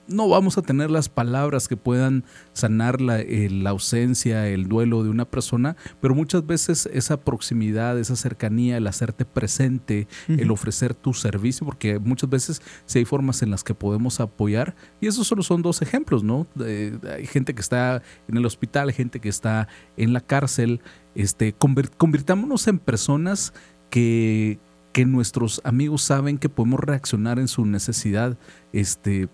no 0.09 0.29
vamos 0.29 0.59
a 0.59 0.63
tener 0.63 0.91
las 0.91 1.09
palabras 1.09 1.69
que 1.69 1.77
puedan 1.77 2.25
sanar 2.53 3.01
la, 3.01 3.21
eh, 3.21 3.49
la, 3.51 3.71
ausencia, 3.71 4.49
el 4.49 4.67
duelo 4.67 5.03
de 5.05 5.11
una 5.11 5.27
persona, 5.27 5.77
pero 6.01 6.15
muchas 6.15 6.47
veces 6.47 6.89
esa 6.93 7.21
proximidad, 7.21 7.99
esa 7.99 8.17
cercanía, 8.17 8.79
el 8.79 8.87
hacerte 8.87 9.25
presente, 9.25 10.09
uh 10.29 10.33
-huh. 10.33 10.41
el 10.41 10.51
ofrecer 10.51 10.95
tu 10.95 11.13
servicio, 11.13 11.67
porque 11.67 11.99
muchas 11.99 12.31
veces 12.31 12.63
sí 12.87 13.01
hay 13.01 13.05
formas 13.05 13.43
en 13.43 13.51
las 13.51 13.63
que 13.63 13.75
podemos 13.75 14.21
apoyar, 14.21 14.75
y 15.01 15.07
esos 15.07 15.27
solo 15.27 15.43
son 15.43 15.63
dos 15.63 15.83
ejemplos, 15.83 16.25
¿no? 16.25 16.47
Eh, 16.65 16.99
hay 17.15 17.27
gente 17.27 17.55
que 17.55 17.61
está 17.61 18.03
en 18.29 18.37
el 18.37 18.47
hospital, 18.47 18.89
hay 18.89 18.95
gente 18.95 19.21
que 19.21 19.29
está 19.29 19.69
en 19.97 20.13
la 20.13 20.21
cárcel, 20.21 20.81
este, 21.15 21.53
convirt 21.53 21.95
convirtámonos 21.97 22.67
en 22.69 22.79
personas 22.79 23.53
que, 23.91 24.59
que 24.93 25.05
nuestros 25.05 25.61
amigos 25.65 26.03
saben 26.03 26.39
que 26.39 26.49
podemos 26.49 26.81
reaccionar 26.81 27.39
en 27.39 27.49
su 27.49 27.65
necesidad, 27.65 28.39
este, 28.73 29.29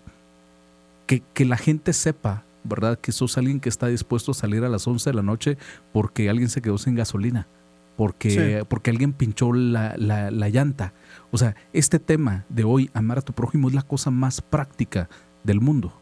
que, 1.05 1.21
que, 1.33 1.45
la 1.45 1.57
gente 1.57 1.93
sepa, 1.93 2.45
¿verdad? 2.63 2.99
Que 2.99 3.11
sos 3.11 3.37
alguien 3.37 3.59
que 3.59 3.69
está 3.69 3.87
dispuesto 3.87 4.31
a 4.31 4.33
salir 4.33 4.63
a 4.63 4.69
las 4.69 4.87
11 4.87 5.09
de 5.09 5.15
la 5.15 5.21
noche 5.21 5.57
porque 5.93 6.29
alguien 6.29 6.49
se 6.49 6.61
quedó 6.61 6.77
sin 6.77 6.95
gasolina, 6.95 7.47
porque, 7.95 8.29
sí. 8.29 8.65
porque 8.67 8.89
alguien 8.89 9.13
pinchó 9.13 9.53
la, 9.53 9.95
la, 9.97 10.31
la, 10.31 10.49
llanta. 10.49 10.93
O 11.31 11.37
sea, 11.37 11.55
este 11.73 11.99
tema 11.99 12.45
de 12.49 12.63
hoy, 12.63 12.89
amar 12.93 13.19
a 13.19 13.21
tu 13.21 13.33
prójimo, 13.33 13.67
es 13.67 13.75
la 13.75 13.83
cosa 13.83 14.11
más 14.11 14.41
práctica 14.41 15.09
del 15.43 15.61
mundo. 15.61 15.93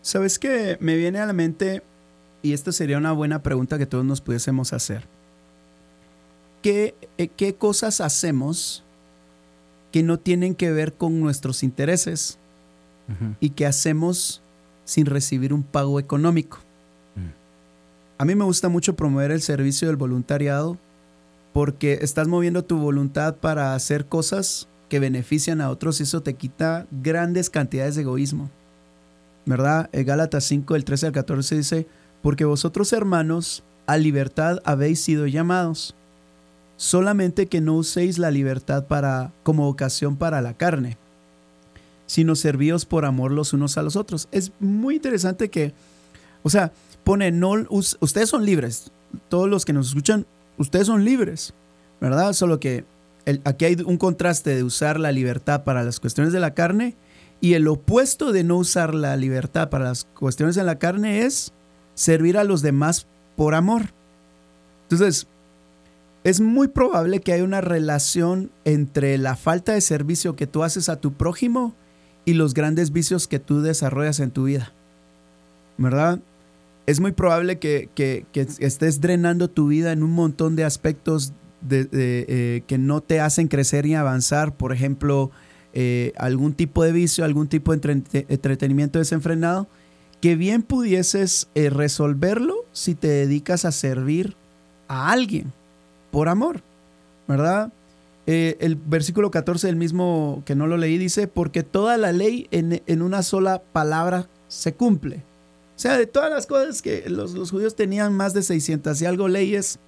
¿Sabes 0.00 0.38
qué? 0.38 0.78
Me 0.80 0.96
viene 0.96 1.18
a 1.18 1.26
la 1.26 1.32
mente, 1.32 1.82
y 2.42 2.52
esta 2.52 2.72
sería 2.72 2.98
una 2.98 3.12
buena 3.12 3.42
pregunta 3.42 3.78
que 3.78 3.86
todos 3.86 4.04
nos 4.04 4.20
pudiésemos 4.20 4.72
hacer. 4.72 5.06
qué, 6.62 6.94
eh, 7.18 7.28
qué 7.28 7.54
cosas 7.54 8.00
hacemos 8.00 8.84
que 9.92 10.02
no 10.02 10.18
tienen 10.18 10.54
que 10.54 10.70
ver 10.70 10.94
con 10.94 11.20
nuestros 11.20 11.62
intereses 11.62 12.37
Y 13.40 13.50
que 13.50 13.64
hacemos 13.64 14.42
sin 14.84 15.06
recibir 15.06 15.52
un 15.52 15.62
pago 15.62 15.98
económico. 15.98 16.58
Mm. 17.14 17.30
A 18.18 18.24
mí 18.24 18.34
me 18.34 18.44
gusta 18.44 18.68
mucho 18.68 18.96
promover 18.96 19.30
el 19.30 19.40
servicio 19.40 19.88
del 19.88 19.96
voluntariado 19.96 20.76
porque 21.52 21.98
estás 22.02 22.28
moviendo 22.28 22.64
tu 22.64 22.78
voluntad 22.78 23.36
para 23.36 23.74
hacer 23.74 24.06
cosas 24.06 24.68
que 24.88 25.00
benefician 25.00 25.60
a 25.60 25.70
otros 25.70 26.00
y 26.00 26.04
eso 26.04 26.22
te 26.22 26.34
quita 26.34 26.86
grandes 26.90 27.50
cantidades 27.50 27.94
de 27.96 28.02
egoísmo. 28.02 28.50
¿Verdad? 29.46 29.88
En 29.92 30.06
Gálatas 30.06 30.44
5, 30.44 30.74
del 30.74 30.84
13 30.84 31.06
al 31.06 31.12
14 31.12 31.56
dice, 31.56 31.86
porque 32.22 32.44
vosotros 32.44 32.92
hermanos 32.92 33.62
a 33.86 33.96
libertad 33.96 34.58
habéis 34.64 35.00
sido 35.00 35.26
llamados, 35.26 35.94
solamente 36.76 37.46
que 37.46 37.60
no 37.60 37.74
uséis 37.74 38.18
la 38.18 38.30
libertad 38.30 38.86
para, 38.86 39.32
como 39.42 39.68
ocasión 39.68 40.16
para 40.16 40.42
la 40.42 40.54
carne, 40.54 40.98
sino 42.08 42.34
servíos 42.34 42.86
por 42.86 43.04
amor 43.04 43.30
los 43.30 43.52
unos 43.52 43.78
a 43.78 43.82
los 43.84 43.94
otros. 43.94 44.26
Es 44.32 44.50
muy 44.58 44.96
interesante 44.96 45.48
que, 45.50 45.72
o 46.42 46.50
sea, 46.50 46.72
pone, 47.04 47.30
no, 47.30 47.52
us- 47.68 47.96
ustedes 48.00 48.28
son 48.30 48.44
libres, 48.44 48.90
todos 49.28 49.48
los 49.48 49.64
que 49.64 49.72
nos 49.72 49.88
escuchan, 49.88 50.26
ustedes 50.56 50.88
son 50.88 51.04
libres, 51.04 51.54
¿verdad? 52.00 52.32
Solo 52.32 52.58
que 52.58 52.84
aquí 53.44 53.66
hay 53.66 53.76
un 53.84 53.98
contraste 53.98 54.56
de 54.56 54.64
usar 54.64 54.98
la 54.98 55.12
libertad 55.12 55.62
para 55.62 55.84
las 55.84 56.00
cuestiones 56.00 56.32
de 56.32 56.40
la 56.40 56.54
carne 56.54 56.96
y 57.40 57.52
el 57.54 57.68
opuesto 57.68 58.32
de 58.32 58.42
no 58.42 58.56
usar 58.56 58.94
la 58.94 59.14
libertad 59.16 59.68
para 59.68 59.84
las 59.84 60.04
cuestiones 60.04 60.56
de 60.56 60.64
la 60.64 60.78
carne 60.78 61.20
es 61.20 61.52
servir 61.94 62.38
a 62.38 62.44
los 62.44 62.62
demás 62.62 63.06
por 63.36 63.54
amor. 63.54 63.92
Entonces, 64.84 65.26
es 66.24 66.40
muy 66.40 66.68
probable 66.68 67.20
que 67.20 67.32
haya 67.32 67.44
una 67.44 67.60
relación 67.60 68.50
entre 68.64 69.18
la 69.18 69.36
falta 69.36 69.72
de 69.72 69.80
servicio 69.82 70.36
que 70.36 70.46
tú 70.46 70.62
haces 70.62 70.88
a 70.88 71.00
tu 71.00 71.12
prójimo 71.12 71.74
y 72.28 72.34
los 72.34 72.52
grandes 72.52 72.92
vicios 72.92 73.26
que 73.26 73.38
tú 73.38 73.62
desarrollas 73.62 74.20
en 74.20 74.30
tu 74.30 74.44
vida. 74.44 74.72
¿Verdad? 75.78 76.20
Es 76.86 77.00
muy 77.00 77.12
probable 77.12 77.58
que, 77.58 77.88
que- 77.94 78.26
estés 78.34 79.00
drenando 79.00 79.48
tu 79.48 79.68
vida 79.68 79.92
en 79.92 80.02
un 80.02 80.10
montón 80.12 80.54
de 80.56 80.64
aspectos 80.64 81.32
eh, 81.70 82.62
que 82.66 82.78
no 82.78 83.00
te 83.00 83.20
hacen 83.20 83.48
crecer 83.48 83.86
y 83.86 83.94
avanzar. 83.94 84.54
Por 84.54 84.72
ejemplo, 84.72 85.30
eh, 85.72 86.12
algún 86.16 86.52
tipo 86.52 86.82
de 86.84 86.92
vicio, 86.92 87.24
algún 87.24 87.48
tipo 87.48 87.72
de 87.74 87.78
entrete- 87.80 88.26
entretenimiento 88.28 88.98
desenfrenado, 88.98 89.66
que 90.20 90.34
bien 90.36 90.62
pudieses 90.62 91.48
eh, 91.54 91.70
resolverlo 91.70 92.56
si 92.72 92.94
te 92.94 93.08
dedicas 93.08 93.64
a 93.64 93.72
servir 93.72 94.34
a 94.88 95.12
alguien 95.12 95.52
por 96.10 96.28
amor, 96.28 96.60
¿verdad? 97.26 97.72
Eh, 98.30 98.58
el 98.60 98.76
versículo 98.76 99.30
14 99.30 99.68
del 99.68 99.76
mismo 99.76 100.42
que 100.44 100.54
no 100.54 100.66
lo 100.66 100.76
leí 100.76 100.98
dice, 100.98 101.28
porque 101.28 101.62
toda 101.62 101.96
la 101.96 102.12
ley 102.12 102.46
en, 102.50 102.82
en 102.86 103.00
una 103.00 103.22
sola 103.22 103.62
palabra 103.72 104.28
se 104.48 104.74
cumple. 104.74 105.24
O 105.74 105.78
sea, 105.78 105.96
de 105.96 106.04
todas 106.04 106.30
las 106.30 106.46
cosas 106.46 106.82
que 106.82 107.08
los, 107.08 107.32
los 107.32 107.50
judíos 107.50 107.74
tenían 107.74 108.12
más 108.12 108.34
de 108.34 108.42
600 108.42 109.00
y 109.00 109.06
algo 109.06 109.28
leyes, 109.28 109.78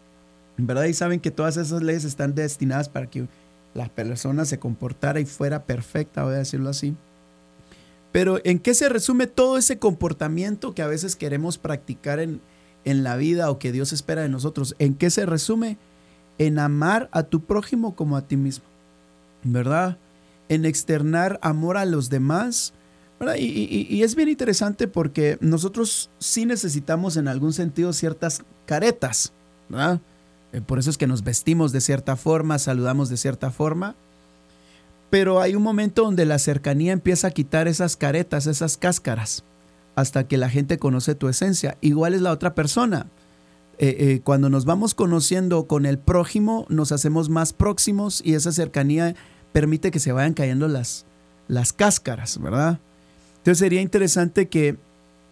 ¿verdad? 0.56 0.84
Y 0.84 0.94
saben 0.94 1.20
que 1.20 1.30
todas 1.30 1.58
esas 1.58 1.82
leyes 1.82 2.04
están 2.04 2.34
destinadas 2.34 2.88
para 2.88 3.10
que 3.10 3.28
la 3.74 3.90
persona 3.90 4.46
se 4.46 4.58
comportara 4.58 5.20
y 5.20 5.26
fuera 5.26 5.64
perfecta, 5.64 6.24
voy 6.24 6.32
a 6.32 6.38
decirlo 6.38 6.70
así. 6.70 6.96
Pero 8.10 8.40
¿en 8.44 8.58
qué 8.58 8.72
se 8.72 8.88
resume 8.88 9.26
todo 9.26 9.58
ese 9.58 9.78
comportamiento 9.78 10.74
que 10.74 10.80
a 10.80 10.86
veces 10.86 11.14
queremos 11.14 11.58
practicar 11.58 12.20
en, 12.20 12.40
en 12.86 13.02
la 13.02 13.16
vida 13.16 13.50
o 13.50 13.58
que 13.58 13.70
Dios 13.70 13.92
espera 13.92 14.22
de 14.22 14.30
nosotros? 14.30 14.76
¿En 14.78 14.94
qué 14.94 15.10
se 15.10 15.26
resume? 15.26 15.76
En 16.40 16.58
amar 16.58 17.08
a 17.12 17.22
tu 17.24 17.40
prójimo 17.44 17.94
como 17.94 18.16
a 18.16 18.22
ti 18.22 18.36
mismo, 18.36 18.64
¿verdad? 19.44 19.98
En 20.48 20.64
externar 20.64 21.38
amor 21.42 21.76
a 21.76 21.84
los 21.84 22.08
demás, 22.08 22.72
¿verdad? 23.20 23.34
Y, 23.38 23.44
y- 23.90 24.02
es 24.02 24.14
bien 24.14 24.30
interesante 24.30 24.88
porque 24.88 25.36
nosotros 25.42 26.08
sí 26.18 26.46
necesitamos 26.46 27.16
en 27.18 27.28
algún 27.28 27.52
sentido 27.52 27.92
ciertas 27.92 28.42
caretas, 28.64 29.32
¿verdad? 29.68 30.00
Eh, 30.54 30.62
Por 30.62 30.78
eso 30.78 30.88
es 30.90 30.96
que 30.96 31.06
nos 31.06 31.22
vestimos 31.22 31.72
de 31.72 31.82
cierta 31.82 32.16
forma, 32.16 32.58
saludamos 32.58 33.10
de 33.10 33.18
cierta 33.18 33.50
forma. 33.50 33.94
Pero 35.10 35.40
hay 35.40 35.54
un 35.54 35.62
momento 35.62 36.04
donde 36.04 36.24
la 36.24 36.38
cercanía 36.38 36.92
empieza 36.92 37.28
a 37.28 37.30
quitar 37.32 37.68
esas 37.68 37.96
caretas, 37.96 38.46
esas 38.46 38.76
cáscaras, 38.76 39.44
hasta 39.96 40.26
que 40.26 40.36
la 40.38 40.48
gente 40.48 40.78
conoce 40.78 41.14
tu 41.14 41.28
esencia. 41.28 41.76
Igual 41.80 42.14
es 42.14 42.20
la 42.22 42.32
otra 42.32 42.54
persona. 42.54 43.06
Eh, 43.82 43.96
eh, 43.98 44.20
cuando 44.22 44.50
nos 44.50 44.66
vamos 44.66 44.94
conociendo 44.94 45.66
con 45.66 45.86
el 45.86 45.98
prójimo, 45.98 46.66
nos 46.68 46.92
hacemos 46.92 47.30
más 47.30 47.54
próximos 47.54 48.20
y 48.22 48.34
esa 48.34 48.52
cercanía 48.52 49.16
permite 49.52 49.90
que 49.90 50.00
se 50.00 50.12
vayan 50.12 50.34
cayendo 50.34 50.68
las, 50.68 51.06
las 51.48 51.72
cáscaras, 51.72 52.38
¿verdad? 52.42 52.78
Entonces 53.38 53.56
sería 53.56 53.80
interesante 53.80 54.50
que 54.50 54.76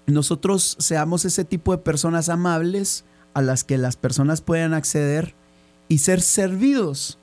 nosotros 0.06 0.78
seamos 0.80 1.26
ese 1.26 1.44
tipo 1.44 1.72
de 1.72 1.82
personas 1.82 2.30
amables 2.30 3.04
a 3.34 3.42
las 3.42 3.64
que 3.64 3.76
las 3.76 3.96
personas 3.96 4.40
puedan 4.40 4.72
acceder 4.72 5.34
y 5.88 5.98
ser 5.98 6.22
servidos, 6.22 7.18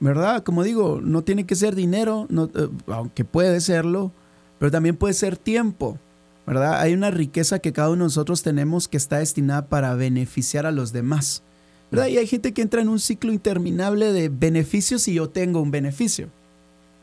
¿verdad? 0.00 0.42
Como 0.42 0.64
digo, 0.64 1.00
no 1.02 1.24
tiene 1.24 1.46
que 1.46 1.56
ser 1.56 1.74
dinero, 1.74 2.28
eh, 2.30 2.68
aunque 2.88 3.24
puede 3.24 3.58
serlo, 3.62 4.12
pero 4.58 4.70
también 4.70 4.96
puede 4.98 5.14
ser 5.14 5.38
tiempo, 5.38 5.98
¿verdad? 6.46 6.80
Hay 6.80 6.94
una 6.94 7.10
riqueza 7.10 7.58
que 7.58 7.72
cada 7.72 7.88
uno 7.88 8.04
de 8.04 8.06
nosotros 8.06 8.42
tenemos 8.42 8.88
que 8.88 8.96
está 8.96 9.18
destinada 9.18 9.66
para 9.66 9.94
beneficiar 9.94 10.66
a 10.66 10.72
los 10.72 10.92
demás, 10.92 11.42
¿verdad? 11.90 12.08
Y 12.08 12.18
hay 12.18 12.26
gente 12.26 12.52
que 12.52 12.62
entra 12.62 12.82
en 12.82 12.88
un 12.88 12.98
ciclo 12.98 13.32
interminable 13.32 14.12
de 14.12 14.28
beneficios 14.28 15.06
y 15.08 15.14
yo 15.14 15.28
tengo 15.28 15.60
un 15.60 15.70
beneficio. 15.70 16.28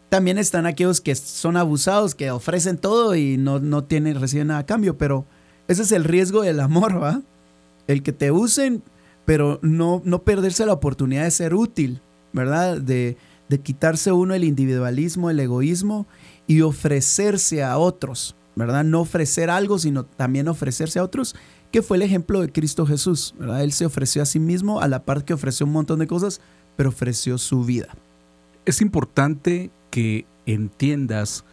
También 0.10 0.38
están 0.39 0.65
aquellos 0.65 1.02
que 1.02 1.13
son 1.15 1.56
abusados, 1.56 2.15
que 2.15 2.32
ofrecen 2.32 2.78
todo 2.78 3.15
y 3.15 3.38
no, 3.38 3.60
no 3.60 3.84
tienen, 3.84 4.19
reciben 4.19 4.47
nada 4.47 4.62
a 4.62 4.65
cambio, 4.65 4.97
pero 4.97 5.25
ese 5.67 5.84
es 5.84 5.91
el 5.91 6.04
riesgo 6.04 6.41
del 6.41 6.60
amor, 6.60 7.02
¿va? 7.02 7.21
El 7.88 8.02
que 8.02 8.12
te 8.12 8.32
usen, 8.32 8.82
pero 9.25 9.60
no, 9.62 10.02
no 10.04 10.23
perderse 10.23 10.65
la 10.65 10.73
oportunidad 10.73 11.25
de 11.25 11.32
ser 11.32 11.54
útil, 11.54 12.02
¿verdad? 12.34 12.82
De, 12.82 13.17
de 13.49 13.60
quitarse 13.60 14.12
uno 14.12 14.34
el 14.34 14.43
individualismo, 14.43 15.30
el 15.30 15.39
egoísmo 15.39 16.08
y 16.47 16.62
ofrecerse 16.62 17.63
a 17.63 17.78
otros, 17.78 18.36
¿verdad? 18.59 18.83
No 18.83 19.01
ofrecer 19.01 19.49
algo, 19.49 19.79
sino 19.79 20.05
también 20.05 20.47
ofrecerse 20.47 20.99
a 20.99 21.03
otros, 21.03 21.35
que 21.71 21.81
fue 21.81 21.97
el 21.97 22.03
ejemplo 22.03 22.41
de 22.41 22.51
Cristo 22.51 22.85
Jesús, 22.85 23.33
¿verdad? 23.39 23.63
Él 23.63 23.71
se 23.71 23.85
ofreció 23.85 24.21
a 24.21 24.25
sí 24.25 24.39
mismo 24.39 24.81
a 24.81 24.87
la 24.87 25.03
par 25.03 25.25
que 25.25 25.33
ofreció 25.33 25.65
un 25.65 25.71
montón 25.71 25.99
de 25.99 26.07
cosas, 26.07 26.41
pero 26.75 26.89
ofreció 26.89 27.37
su 27.37 27.63
vida. 27.63 27.87
Es 28.65 28.81
importante 28.81 29.71
que 29.89 30.25
entiendas 30.45 31.43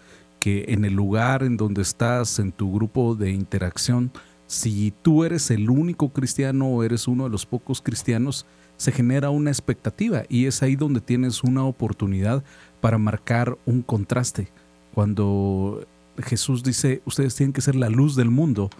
que 0.40 0.66
en 0.68 0.84
el 0.84 0.94
lugar 0.94 1.42
en 1.42 1.56
donde 1.56 1.82
estás, 1.82 2.38
en 2.38 2.52
tu 2.52 2.72
grupo 2.72 3.14
de 3.14 3.30
interacción, 3.30 4.12
si 4.46 4.92
tú 5.02 5.24
eres 5.24 5.50
el 5.50 5.70
único 5.70 6.10
cristiano 6.10 6.68
o 6.68 6.82
eres 6.82 7.08
uno 7.08 7.24
de 7.24 7.30
los 7.30 7.46
pocos 7.46 7.80
cristianos, 7.82 8.46
se 8.76 8.92
genera 8.92 9.30
una 9.30 9.50
expectativa 9.50 10.24
y 10.28 10.46
es 10.46 10.62
ahí 10.62 10.76
donde 10.76 11.00
tienes 11.00 11.42
una 11.42 11.64
oportunidad 11.64 12.44
para 12.80 12.98
marcar 12.98 13.56
un 13.66 13.82
contraste. 13.82 14.48
Cuando 14.94 15.86
Jesús 16.24 16.62
dice, 16.62 17.02
ustedes 17.04 17.34
tienen 17.34 17.52
que 17.52 17.60
ser 17.60 17.76
la 17.76 17.88
luz 17.88 18.16
del 18.16 18.30
mundo, 18.30 18.70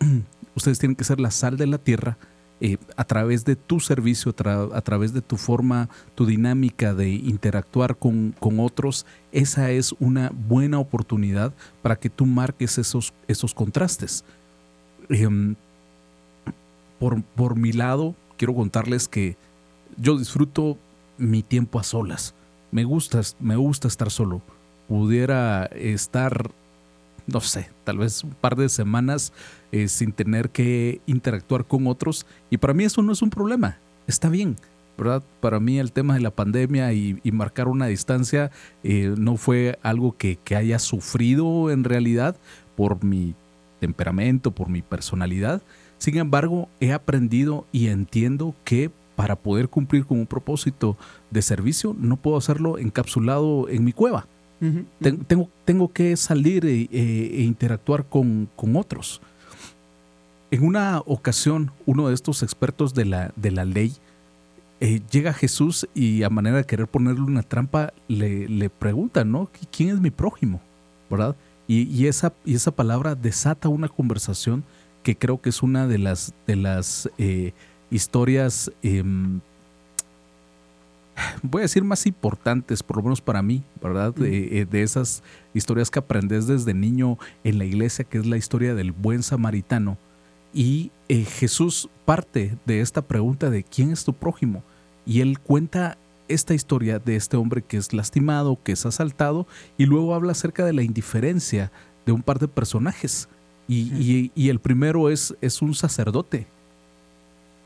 ustedes 0.54 0.78
tienen 0.78 0.96
que 0.96 1.04
ser 1.04 1.20
la 1.20 1.30
sal 1.30 1.56
de 1.56 1.66
la 1.66 1.78
tierra, 1.78 2.18
eh, 2.60 2.78
a 2.96 3.04
través 3.04 3.44
de 3.44 3.56
tu 3.56 3.80
servicio, 3.80 4.34
a 4.72 4.80
través 4.80 5.12
de 5.12 5.20
tu 5.20 5.36
forma, 5.36 5.88
tu 6.14 6.24
dinámica 6.24 6.94
de 6.94 7.10
interactuar 7.10 7.96
con, 7.96 8.34
con 8.38 8.60
otros, 8.60 9.06
esa 9.32 9.70
es 9.70 9.92
una 9.98 10.30
buena 10.48 10.78
oportunidad 10.78 11.52
para 11.82 11.96
que 11.96 12.10
tú 12.10 12.26
marques 12.26 12.78
esos, 12.78 13.12
esos 13.26 13.54
contrastes. 13.54 14.24
Em, 15.08 15.56
por, 16.98 17.22
por 17.22 17.56
mi 17.56 17.72
lado, 17.72 18.14
quiero 18.36 18.54
contarles 18.54 19.08
que 19.08 19.36
yo 19.96 20.16
disfruto 20.16 20.78
mi 21.18 21.42
tiempo 21.42 21.78
a 21.78 21.82
solas. 21.82 22.34
Me 22.70 22.84
gusta, 22.84 23.20
me 23.40 23.56
gusta 23.56 23.88
estar 23.88 24.10
solo. 24.10 24.42
Pudiera 24.88 25.66
estar, 25.66 26.50
no 27.26 27.40
sé, 27.40 27.70
tal 27.84 27.98
vez 27.98 28.22
un 28.24 28.30
par 28.30 28.56
de 28.56 28.68
semanas 28.68 29.32
eh, 29.72 29.88
sin 29.88 30.12
tener 30.12 30.50
que 30.50 31.00
interactuar 31.06 31.64
con 31.64 31.86
otros. 31.86 32.26
Y 32.50 32.58
para 32.58 32.74
mí 32.74 32.84
eso 32.84 33.02
no 33.02 33.12
es 33.12 33.22
un 33.22 33.30
problema. 33.30 33.78
Está 34.06 34.28
bien, 34.28 34.56
¿verdad? 34.98 35.22
Para 35.40 35.60
mí 35.60 35.78
el 35.78 35.92
tema 35.92 36.14
de 36.14 36.20
la 36.20 36.30
pandemia 36.30 36.92
y, 36.92 37.20
marcar 37.32 37.68
una 37.68 37.86
distancia 37.86 38.50
eh, 38.82 39.14
no 39.16 39.36
fue 39.36 39.78
algo 39.82 40.16
que, 40.16 40.36
que 40.36 40.56
haya 40.56 40.78
sufrido 40.78 41.70
en 41.70 41.84
realidad 41.84 42.36
por 42.76 43.02
mi 43.02 43.34
temperamento, 43.80 44.50
por 44.50 44.68
mi 44.68 44.82
personalidad. 44.82 45.62
Sin 45.98 46.18
embargo, 46.18 46.68
he 46.80 46.92
aprendido 46.92 47.66
y 47.72 47.88
entiendo 47.88 48.54
que 48.64 48.90
para 49.16 49.36
poder 49.36 49.68
cumplir 49.68 50.04
con 50.06 50.18
un 50.18 50.26
propósito 50.26 50.96
de 51.30 51.42
servicio, 51.42 51.96
no 51.98 52.16
puedo 52.16 52.36
hacerlo 52.36 52.78
encapsulado 52.78 53.68
en 53.68 53.84
mi 53.84 53.92
cueva. 53.92 54.26
Ten- 55.00 55.24
tengo, 55.24 55.48
tengo 55.64 55.92
que 55.92 56.16
salir 56.16 56.64
e, 56.64 56.82
e- 56.90 57.30
e 57.38 57.42
interactuar 57.42 58.04
con, 58.08 58.48
con 58.56 58.76
otros. 58.76 59.20
En 60.50 60.64
una 60.64 61.00
ocasión, 61.06 61.70
uno 61.86 62.08
de 62.08 62.14
estos 62.14 62.42
expertos 62.42 62.94
de 62.94 63.04
la, 63.04 63.32
de 63.36 63.50
la 63.50 63.64
ley 63.64 63.92
eh, 64.80 65.00
llega 65.10 65.32
Jesús 65.32 65.86
y 65.94 66.22
a 66.22 66.30
manera 66.30 66.58
de 66.58 66.64
querer 66.64 66.86
ponerle 66.86 67.22
una 67.22 67.42
trampa, 67.42 67.92
le, 68.08 68.48
le 68.48 68.70
pregunta, 68.70 69.24
¿no? 69.24 69.50
¿Quién 69.70 69.90
es 69.90 70.00
mi 70.00 70.10
prójimo? 70.10 70.60
¿Verdad? 71.10 71.34
Y, 71.66 72.06
esa, 72.06 72.32
y 72.44 72.54
esa 72.54 72.70
palabra 72.72 73.14
desata 73.14 73.68
una 73.70 73.88
conversación 73.88 74.64
que 75.02 75.16
creo 75.16 75.40
que 75.40 75.48
es 75.48 75.62
una 75.62 75.86
de 75.86 75.98
las, 75.98 76.34
de 76.46 76.56
las 76.56 77.08
eh, 77.18 77.52
historias, 77.90 78.70
em, 78.82 79.40
voy 81.42 81.60
a 81.60 81.62
decir, 81.62 81.84
más 81.84 82.06
importantes, 82.06 82.82
por 82.82 82.96
lo 82.96 83.02
menos 83.04 83.20
para 83.20 83.42
mí, 83.42 83.62
¿verdad? 83.82 84.14
De, 84.14 84.66
de, 84.70 84.82
esas 84.82 85.22
historias 85.52 85.90
que 85.90 85.98
aprendes 85.98 86.46
desde 86.46 86.74
niño 86.74 87.18
en 87.44 87.58
la 87.58 87.64
iglesia, 87.64 88.04
que 88.04 88.18
es 88.18 88.26
la 88.26 88.36
historia 88.36 88.74
del 88.74 88.92
buen 88.92 89.22
samaritano. 89.22 89.98
Y 90.52 90.92
eh, 91.08 91.24
Jesús 91.24 91.88
parte 92.04 92.56
de 92.64 92.80
esta 92.80 93.02
pregunta 93.02 93.50
de 93.50 93.64
quién 93.64 93.90
es 93.90 94.04
tu 94.04 94.12
prójimo. 94.12 94.62
Y 95.04 95.20
él 95.20 95.38
cuenta 95.40 95.98
esta 96.28 96.54
historia 96.54 96.98
de 96.98 97.16
este 97.16 97.36
hombre 97.36 97.62
que 97.62 97.76
es 97.76 97.92
lastimado, 97.92 98.58
que 98.62 98.72
es 98.72 98.86
asaltado, 98.86 99.46
y 99.76 99.86
luego 99.86 100.14
habla 100.14 100.32
acerca 100.32 100.64
de 100.64 100.72
la 100.72 100.82
indiferencia 100.82 101.70
de 102.06 102.12
un 102.12 102.22
par 102.22 102.38
de 102.38 102.48
personajes. 102.48 103.28
Y, 103.66 104.48
el 104.48 104.60
primero 104.60 105.08
es, 105.08 105.34
es, 105.40 105.62
un 105.62 105.74
sacerdote 105.74 106.46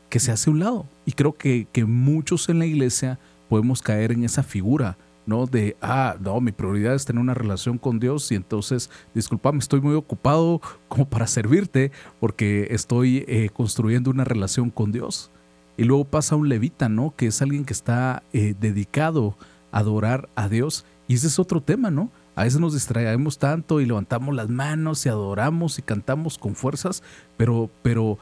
que 0.09 0.19
se 0.19 0.31
hace 0.31 0.49
a 0.49 0.53
un 0.53 0.59
lado. 0.59 0.85
Y 1.05 1.11
creo 1.11 1.33
que, 1.33 1.67
que 1.71 1.83
muchos 1.83 2.47
en 2.47 2.59
la 2.59 2.65
iglesia 2.65 3.19
podemos 3.49 3.81
caer 3.81 4.11
en 4.11 4.23
esa 4.23 4.43
figura 4.43 4.97
¿no? 5.29 5.45
De, 5.45 5.77
ah, 5.81 6.17
no, 6.19 6.41
mi 6.41 6.51
prioridad 6.51 6.95
es 6.95 7.05
tener 7.05 7.21
una 7.21 7.35
relación 7.35 7.77
con 7.77 7.99
Dios 7.99 8.31
y 8.31 8.35
entonces, 8.35 8.89
disculpame, 9.13 9.59
estoy 9.59 9.79
muy 9.79 9.93
ocupado 9.93 10.59
como 10.87 11.07
para 11.07 11.27
servirte 11.27 11.91
porque 12.19 12.67
estoy 12.71 13.23
eh, 13.27 13.49
construyendo 13.53 14.09
una 14.09 14.23
relación 14.23 14.71
con 14.71 14.91
Dios. 14.91 15.31
Y 15.77 15.83
luego 15.83 16.03
pasa 16.03 16.35
un 16.35 16.49
levita, 16.49 16.89
¿no? 16.89 17.13
Que 17.15 17.27
es 17.27 17.41
alguien 17.41 17.63
que 17.63 17.73
está 17.73 18.23
eh, 18.33 18.55
dedicado 18.59 19.37
a 19.71 19.79
adorar 19.79 20.27
a 20.35 20.49
Dios. 20.49 20.83
Y 21.07 21.13
ese 21.13 21.27
es 21.27 21.39
otro 21.39 21.61
tema, 21.61 21.91
¿no? 21.91 22.11
A 22.35 22.43
veces 22.43 22.59
nos 22.59 22.73
distraemos 22.73 23.37
tanto 23.37 23.79
y 23.79 23.85
levantamos 23.85 24.35
las 24.35 24.49
manos 24.49 25.05
y 25.05 25.09
adoramos 25.09 25.77
y 25.77 25.83
cantamos 25.83 26.37
con 26.37 26.55
fuerzas, 26.55 27.03
pero, 27.37 27.69
pero 27.81 28.17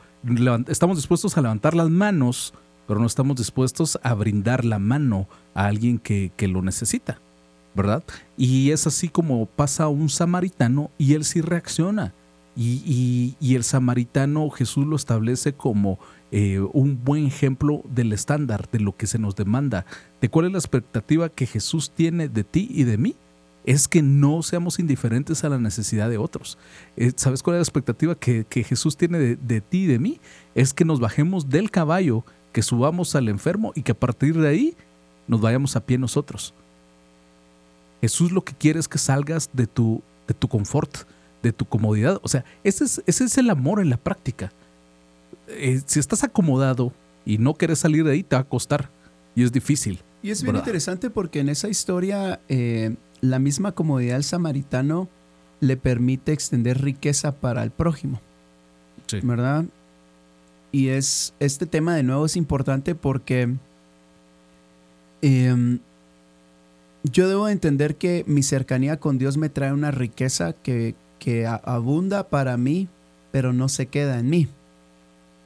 estamos 0.67 0.97
dispuestos 0.97 1.37
a 1.37 1.41
levantar 1.41 1.73
las 1.73 1.89
manos 1.89 2.53
pero 2.87 2.99
no 2.99 3.05
estamos 3.05 3.35
dispuestos 3.35 3.99
a 4.01 4.13
brindar 4.13 4.65
la 4.65 4.79
mano 4.79 5.27
a 5.53 5.67
alguien 5.67 5.99
que, 5.99 6.31
lo 6.47 6.61
necesita, 6.61 7.19
¿verdad? 7.75 8.03
Y 8.37 8.71
es 8.71 8.87
así 8.87 9.09
como 9.09 9.45
pasa 9.45 9.89
un 9.89 10.09
samaritano 10.09 10.89
y 10.97 11.13
él 11.13 11.25
sí 11.25 11.41
reacciona. 11.41 12.13
Y, 12.59 13.35
el 13.53 13.63
samaritano 13.63 14.49
Jesús 14.49 14.87
lo 14.87 14.95
establece 14.95 15.53
como 15.53 15.99
eh, 16.31 16.59
un 16.73 17.03
buen 17.03 17.27
ejemplo 17.27 17.83
del 17.87 18.13
estándar, 18.13 18.67
de 18.71 18.79
lo 18.79 18.97
que 18.97 19.05
se 19.05 19.19
nos 19.19 19.35
demanda, 19.35 19.85
de 20.21 20.29
cuál 20.29 20.47
es 20.47 20.51
la 20.53 20.57
expectativa 20.57 21.29
que 21.29 21.45
Jesús 21.45 21.91
tiene 21.91 22.29
de 22.29 22.43
ti 22.43 22.67
y 22.71 22.83
de 22.83 22.97
mí. 22.97 23.15
Es 23.63 23.89
que 23.89 24.01
no 24.01 24.41
seamos 24.43 24.79
indiferentes 24.79 25.43
a 25.43 25.49
la 25.49 25.59
necesidad 25.59 26.09
de 26.09 26.17
otros. 26.17 26.57
Eh, 26.95 27.11
¿Sabes 27.17 27.43
cuál 27.43 27.57
es 27.57 27.59
la 27.59 27.63
expectativa 27.63 28.15
que, 28.15 28.45
Jesús 28.49 28.95
tiene 28.95 29.19
de, 29.19 29.35
de 29.35 29.61
ti 29.61 29.83
y 29.83 29.87
de 29.87 29.99
mí? 29.99 30.21
Es 30.55 30.73
que 30.73 30.85
nos 30.85 31.01
bajemos 31.01 31.49
del 31.49 31.69
caballo 31.69 32.23
que 32.57 32.63
subamos 32.63 33.13
al 33.13 33.29
enfermo 33.29 33.71
y 33.75 33.83
que 33.83 33.91
a 33.91 33.99
partir 33.99 34.35
de 34.35 34.47
ahí 34.49 34.75
nos 35.27 35.39
vayamos 35.41 35.75
a 35.75 35.85
pie 35.85 35.99
nosotros. 35.99 36.55
Jesús 38.01 38.31
lo 38.31 38.43
que 38.43 38.55
quiere 38.55 38.79
es 38.79 38.87
que 38.87 38.97
salgas 38.97 39.51
de 39.53 39.67
tu, 39.67 40.01
de 40.27 40.33
tu 40.33 40.47
confort, 40.47 40.91
de 41.43 41.53
tu 41.53 41.65
comodidad. 41.65 42.19
O 42.23 42.27
sea, 42.27 42.43
ese 42.63 42.85
es, 42.85 43.03
ese 43.05 43.25
es 43.25 43.37
el 43.37 43.51
amor 43.51 43.79
en 43.79 43.91
la 43.91 43.97
práctica. 43.97 44.51
Eh, 45.49 45.83
si 45.85 45.99
estás 45.99 46.23
acomodado 46.23 46.93
y 47.27 47.37
no 47.37 47.53
quieres 47.53 47.77
salir 47.77 48.03
de 48.03 48.13
ahí, 48.13 48.23
te 48.23 48.35
va 48.35 48.41
a 48.41 48.49
costar. 48.49 48.89
Y 49.35 49.43
es 49.43 49.51
difícil. 49.51 50.01
Y 50.23 50.31
es 50.31 50.41
bien 50.41 50.55
interesante 50.55 51.11
porque 51.11 51.41
en 51.41 51.49
esa 51.49 51.69
historia 51.69 52.41
eh, 52.49 52.95
la 53.21 53.37
misma 53.37 53.73
comodidad 53.73 54.15
del 54.15 54.23
samaritano 54.23 55.09
le 55.59 55.77
permite 55.77 56.33
extender 56.33 56.81
riqueza 56.81 57.33
para 57.33 57.61
el 57.61 57.69
prójimo. 57.69 58.19
Sí. 59.05 59.19
¿Verdad? 59.21 59.65
Y 60.77 60.89
es, 60.89 61.33
este 61.39 61.65
tema 61.65 61.95
de 61.95 62.03
nuevo 62.03 62.27
es 62.27 62.35
importante 62.35 62.93
porque 62.93 63.51
em, 65.23 65.79
yo 67.01 67.27
debo 67.27 67.49
entender 67.49 67.95
que 67.95 68.23
mi 68.27 68.43
cercanía 68.43 68.99
con 68.99 69.17
Dios 69.17 69.37
me 69.37 69.49
trae 69.49 69.73
una 69.73 69.89
riqueza 69.89 70.53
que, 70.53 70.93
que 71.17 71.47
abunda 71.47 72.29
para 72.29 72.57
mí, 72.57 72.89
pero 73.31 73.53
no 73.53 73.69
se 73.69 73.87
queda 73.87 74.19
en 74.19 74.29
mí. 74.29 74.47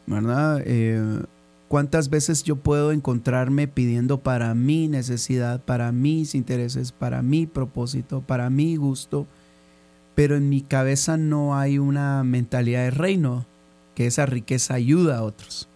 ¿Verdad? 0.05 0.63
Eh, 0.65 1.21
¿Cuántas 1.69 2.09
veces 2.09 2.43
yo 2.43 2.57
puedo 2.57 2.91
encontrarme 2.91 3.69
pidiendo 3.69 4.19
para 4.19 4.53
mi 4.53 4.89
necesidad, 4.89 5.61
para 5.63 5.93
mis 5.93 6.35
intereses, 6.35 6.91
para 6.91 7.21
mi 7.21 7.45
propósito, 7.45 8.19
para 8.19 8.49
mi 8.49 8.75
gusto? 8.75 9.27
Pero 10.13 10.35
en 10.35 10.49
mi 10.49 10.59
cabeza 10.59 11.15
no 11.15 11.57
hay 11.57 11.79
una 11.79 12.21
mentalidad 12.25 12.83
de 12.83 12.91
reino 12.91 13.45
que 14.01 14.07
esa 14.07 14.25
riqueza 14.25 14.73
ayuda 14.73 15.19
a 15.19 15.21
otros. 15.21 15.69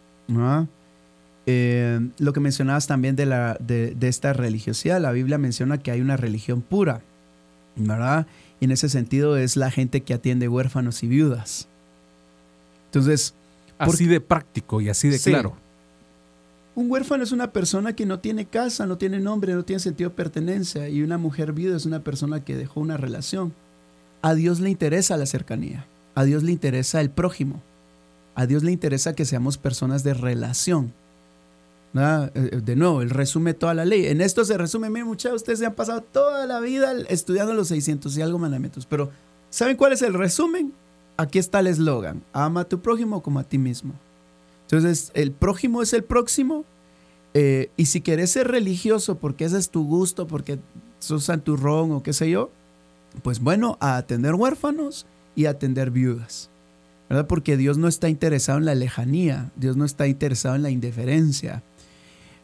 Eh, 1.45 2.09
lo 2.17 2.33
que 2.33 2.39
mencionabas 2.39 2.87
también 2.87 3.15
de, 3.15 3.27
la, 3.27 3.55
de, 3.59 3.95
esta 4.01 4.33
religiosidad, 4.33 4.99
la 4.99 5.11
Biblia 5.11 5.37
menciona 5.37 5.77
que 5.77 5.91
hay 5.91 6.01
una 6.01 6.17
religión 6.17 6.63
pura, 6.63 7.03
¿verdad? 7.75 8.25
Y 8.59 8.65
en 8.65 8.71
ese 8.71 8.89
sentido 8.89 9.37
es 9.37 9.57
la 9.57 9.69
gente 9.69 10.01
que 10.01 10.15
atiende 10.15 10.47
huérfanos 10.47 11.03
y 11.03 11.07
viudas. 11.07 11.67
Entonces... 12.87 13.35
Así 13.77 14.07
de 14.07 14.21
práctico 14.21 14.81
y 14.81 14.89
así 14.89 15.07
de 15.07 15.19
claro. 15.19 15.55
Un 16.73 16.89
huérfano 16.89 17.23
es 17.23 17.31
una 17.31 17.51
persona 17.51 17.95
que 17.95 18.07
no 18.07 18.21
tiene 18.21 18.45
casa, 18.45 18.87
no 18.87 18.97
tiene 18.97 19.19
nombre, 19.19 19.53
no 19.53 19.65
tiene 19.65 19.81
sentido 19.81 20.09
de 20.09 20.15
pertenencia. 20.15 20.89
Y 20.89 21.03
una 21.03 21.19
mujer 21.19 21.53
viuda 21.53 21.77
es 21.77 21.85
una 21.85 21.99
persona 21.99 22.43
que 22.43 22.57
dejó 22.57 22.79
una 22.79 22.97
relación. 22.97 23.53
A 24.23 24.33
Dios 24.33 24.61
le 24.61 24.71
interesa 24.71 25.15
la 25.15 25.27
cercanía. 25.27 25.85
A 26.15 26.23
Dios 26.23 26.41
le 26.41 26.51
interesa 26.51 27.01
el 27.01 27.11
prójimo. 27.11 27.61
A 28.35 28.45
Dios 28.45 28.63
le 28.63 28.71
interesa 28.71 29.15
que 29.15 29.25
seamos 29.25 29.57
personas 29.57 30.03
de 30.03 30.13
relación. 30.13 30.93
Eh, 31.97 32.29
eh, 32.33 32.61
de 32.63 32.75
nuevo, 32.75 33.01
Él 33.01 33.09
resume 33.09 33.53
toda 33.53 33.73
la 33.73 33.85
ley. 33.85 34.07
En 34.07 34.19
esto 34.19 34.43
se 34.43 34.57
resume, 34.57 34.89
miren 34.89 35.07
muchachos, 35.07 35.37
ustedes 35.37 35.59
se 35.59 35.65
han 35.65 35.75
pasado 35.75 36.01
toda 36.01 36.45
la 36.45 36.59
vida 36.59 36.93
estudiando 37.07 37.53
los 37.53 37.69
600 37.69 38.17
y 38.17 38.21
algo 38.21 38.37
mandamientos, 38.37 38.85
pero 38.85 39.11
¿saben 39.49 39.77
cuál 39.77 39.93
es 39.93 40.01
el 40.01 40.13
resumen? 40.13 40.73
Aquí 41.17 41.39
está 41.39 41.61
el 41.61 41.67
eslogan, 41.67 42.21
ama 42.33 42.61
a 42.61 42.63
tu 42.65 42.81
prójimo 42.81 43.23
como 43.23 43.39
a 43.39 43.43
ti 43.43 43.57
mismo. 43.57 43.93
Entonces, 44.63 45.11
el 45.13 45.31
prójimo 45.31 45.81
es 45.81 45.93
el 45.93 46.03
próximo, 46.03 46.65
eh, 47.33 47.69
y 47.77 47.85
si 47.85 48.01
quieres 48.01 48.31
ser 48.31 48.49
religioso 48.49 49.17
porque 49.17 49.45
ese 49.45 49.57
es 49.57 49.69
tu 49.69 49.85
gusto, 49.85 50.27
porque 50.27 50.59
sos 50.99 51.23
santurrón 51.25 51.91
o 51.93 52.03
qué 52.03 52.11
sé 52.11 52.29
yo, 52.29 52.49
pues 53.23 53.39
bueno, 53.39 53.77
a 53.79 53.95
atender 53.95 54.35
huérfanos 54.35 55.05
y 55.35 55.45
a 55.45 55.51
atender 55.51 55.91
viudas. 55.91 56.49
Porque 57.27 57.55
Dios 57.55 57.77
no 57.77 57.87
está 57.87 58.09
interesado 58.09 58.57
en 58.59 58.65
la 58.65 58.75
lejanía, 58.75 59.51
Dios 59.55 59.77
no 59.77 59.85
está 59.85 60.07
interesado 60.07 60.55
en 60.55 60.63
la 60.63 60.71
indiferencia. 60.71 61.63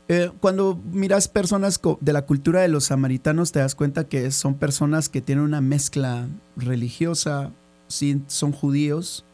Eh, 0.07 0.29
cuando 0.39 0.79
miras 0.91 1.27
personas 1.27 1.79
de 1.99 2.13
la 2.13 2.25
cultura 2.25 2.61
de 2.61 2.67
los 2.67 2.85
samaritanos, 2.85 3.51
te 3.51 3.59
das 3.59 3.75
cuenta 3.75 4.09
que 4.09 4.29
son 4.31 4.55
personas 4.55 5.09
que 5.09 5.21
tienen 5.21 5.45
una 5.45 5.61
mezcla 5.61 6.27
religiosa, 6.57 7.51
sí, 7.87 8.21
son 8.27 8.51
judíos, 8.51 9.25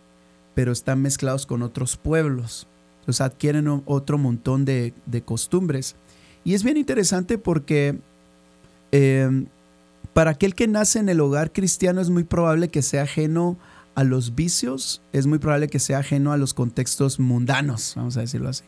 pero 0.54 0.72
están 0.72 1.02
mezclados 1.02 1.46
con 1.46 1.62
otros 1.62 1.98
pueblos. 1.98 2.68
Entonces 3.00 3.22
adquieren 3.22 3.84
otro 3.86 4.18
montón 4.18 4.66
de, 4.66 4.94
costumbres. 5.26 5.96
Y 6.44 6.54
es 6.54 6.64
bien 6.64 6.78
interesante 6.78 7.38
porque 7.38 8.00
eh, 8.92 9.46
para 10.14 10.32
aquel 10.32 10.56
que 10.56 10.68
nace 10.68 11.00
en 11.00 11.10
el 11.10 11.22
hogar 11.22 11.52
cristiano 11.52 12.02
es 12.02 12.10
muy 12.10 12.24
probable 12.24 12.70
que 12.70 12.82
sea 12.82 13.04
ajeno 13.04 13.58
a 13.58 13.77
los 14.04 14.36
vicios, 14.36 15.02
es 15.12 15.26
muy 15.26 15.40
probable 15.40 15.70
que 15.70 15.80
sea 15.80 16.00
ajeno 16.00 16.32
a 16.32 16.38
los 16.38 16.54
contextos 16.54 17.20
mundanos, 17.20 17.94
vamos 17.96 18.16
a 18.16 18.22
decirlo 18.22 18.50
así. 18.50 18.64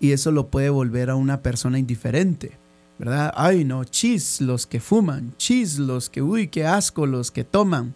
Y 0.00 0.12
eso 0.12 0.32
lo 0.32 0.48
puede 0.48 0.70
volver 0.70 1.10
a 1.10 1.14
una 1.14 1.42
persona 1.42 1.78
indiferente, 1.78 2.52
¿verdad? 2.98 3.32
Ay, 3.36 3.64
no, 3.64 3.84
chis 3.84 4.40
los 4.40 4.66
que 4.66 4.80
fuman, 4.80 5.34
chis 5.36 5.78
los 5.78 6.08
que, 6.08 6.22
uy, 6.22 6.48
qué 6.48 6.66
asco 6.66 7.04
los 7.04 7.30
que 7.30 7.44
toman. 7.44 7.94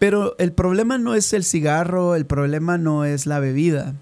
Pero 0.00 0.34
el 0.38 0.52
problema 0.52 0.98
no 0.98 1.14
es 1.14 1.32
el 1.32 1.44
cigarro, 1.44 2.16
el 2.16 2.26
problema 2.26 2.76
no 2.76 3.04
es 3.04 3.26
la 3.26 3.38
bebida, 3.38 3.94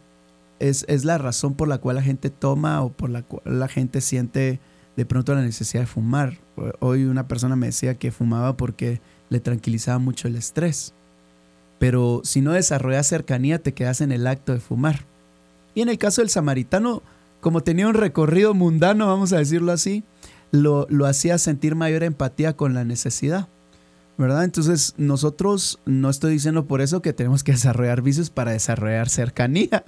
es, 0.58 0.86
es 0.88 1.04
la 1.04 1.18
razón 1.18 1.52
por 1.52 1.68
la 1.68 1.78
cual 1.78 1.96
la 1.96 2.02
gente 2.02 2.30
toma 2.30 2.80
o 2.80 2.90
por 2.90 3.10
la 3.10 3.22
cual 3.22 3.42
la 3.44 3.68
gente 3.68 4.00
siente 4.00 4.58
de 4.96 5.04
pronto 5.06 5.34
la 5.34 5.42
necesidad 5.42 5.82
de 5.82 5.86
fumar. 5.86 6.38
Hoy 6.80 7.04
una 7.04 7.28
persona 7.28 7.56
me 7.56 7.66
decía 7.66 7.98
que 7.98 8.10
fumaba 8.10 8.56
porque 8.56 9.02
le 9.28 9.40
tranquilizaba 9.40 9.98
mucho 9.98 10.28
el 10.28 10.36
estrés 10.36 10.94
pero 11.82 12.20
si 12.22 12.42
no 12.42 12.52
desarrollas 12.52 13.08
cercanía 13.08 13.60
te 13.60 13.74
quedas 13.74 14.02
en 14.02 14.12
el 14.12 14.28
acto 14.28 14.52
de 14.52 14.60
fumar. 14.60 15.00
Y 15.74 15.82
en 15.82 15.88
el 15.88 15.98
caso 15.98 16.20
del 16.20 16.30
samaritano, 16.30 17.02
como 17.40 17.64
tenía 17.64 17.88
un 17.88 17.94
recorrido 17.94 18.54
mundano, 18.54 19.08
vamos 19.08 19.32
a 19.32 19.38
decirlo 19.38 19.72
así, 19.72 20.04
lo, 20.52 20.86
hacía 21.06 21.38
sentir 21.38 21.74
mayor 21.74 22.04
empatía 22.04 22.56
con 22.56 22.72
la 22.72 22.84
necesidad. 22.84 23.48
¿Verdad? 24.16 24.44
Entonces 24.44 24.94
nosotros, 24.96 25.80
no 25.84 26.08
estoy 26.08 26.34
diciendo 26.34 26.66
por 26.66 26.82
eso 26.82 27.02
que 27.02 27.12
tenemos 27.12 27.42
que 27.42 27.50
desarrollar 27.50 28.00
vicios 28.00 28.30
para 28.30 28.52
desarrollar 28.52 29.08
cercanía, 29.08 29.82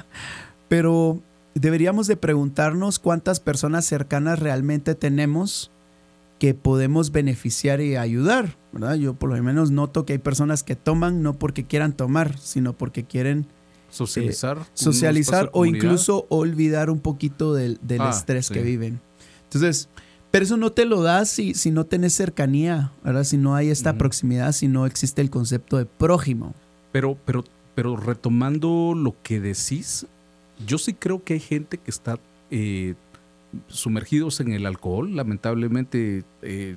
pero 0.66 1.22
deberíamos 1.54 2.08
de 2.08 2.16
preguntarnos 2.16 2.98
cuántas 2.98 3.38
personas 3.38 3.84
cercanas 3.84 4.40
realmente 4.40 4.96
tenemos 4.96 5.70
que 6.44 6.52
podemos 6.52 7.10
beneficiar 7.10 7.80
y 7.80 7.96
ayudar, 7.96 8.58
¿verdad? 8.70 8.96
Yo 8.96 9.14
por 9.14 9.34
lo 9.34 9.42
menos 9.42 9.70
noto 9.70 10.04
que 10.04 10.12
hay 10.12 10.18
personas 10.18 10.62
que 10.62 10.76
toman 10.76 11.22
no 11.22 11.38
porque 11.38 11.64
quieran 11.64 11.94
tomar, 11.94 12.36
sino 12.36 12.74
porque 12.74 13.04
quieren 13.04 13.46
socializar, 13.88 14.58
eh, 14.58 14.64
socializar 14.74 15.48
o 15.54 15.64
incluso 15.64 16.26
olvidar 16.28 16.90
un 16.90 17.00
poquito 17.00 17.54
del, 17.54 17.80
ah, 17.98 18.10
estrés 18.10 18.50
que 18.50 18.60
viven. 18.60 19.00
Entonces, 19.44 19.88
pero 20.30 20.44
eso 20.44 20.58
no 20.58 20.70
te 20.70 20.84
lo 20.84 21.00
das 21.00 21.30
si, 21.30 21.54
si 21.54 21.70
no 21.70 21.86
tenés 21.86 22.12
cercanía, 22.12 22.92
¿verdad? 23.02 23.24
Si 23.24 23.38
no 23.38 23.54
hay 23.54 23.70
esta 23.70 23.96
proximidad, 23.96 24.52
si 24.52 24.68
no 24.68 24.84
existe 24.84 25.22
el 25.22 25.30
concepto 25.30 25.78
de 25.78 25.86
prójimo. 25.86 26.52
Pero, 26.92 27.16
pero, 27.24 27.42
pero 27.74 27.96
retomando 27.96 28.92
lo 28.94 29.16
que 29.22 29.40
decís, 29.40 30.04
yo 30.66 30.76
sí 30.76 30.92
creo 30.92 31.24
que 31.24 31.32
hay 31.32 31.40
gente 31.40 31.78
que 31.78 31.90
está 31.90 32.18
eh, 32.50 32.96
sumergidos 33.68 34.40
en 34.40 34.52
el 34.52 34.66
alcohol. 34.66 35.14
Lamentablemente, 35.14 36.24
eh, 36.42 36.76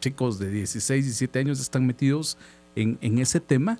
chicos 0.00 0.38
de 0.38 0.50
16, 0.50 1.04
17 1.04 1.38
años 1.38 1.60
están 1.60 1.86
metidos 1.86 2.38
en, 2.76 2.98
en 3.00 3.18
ese 3.18 3.40
tema. 3.40 3.78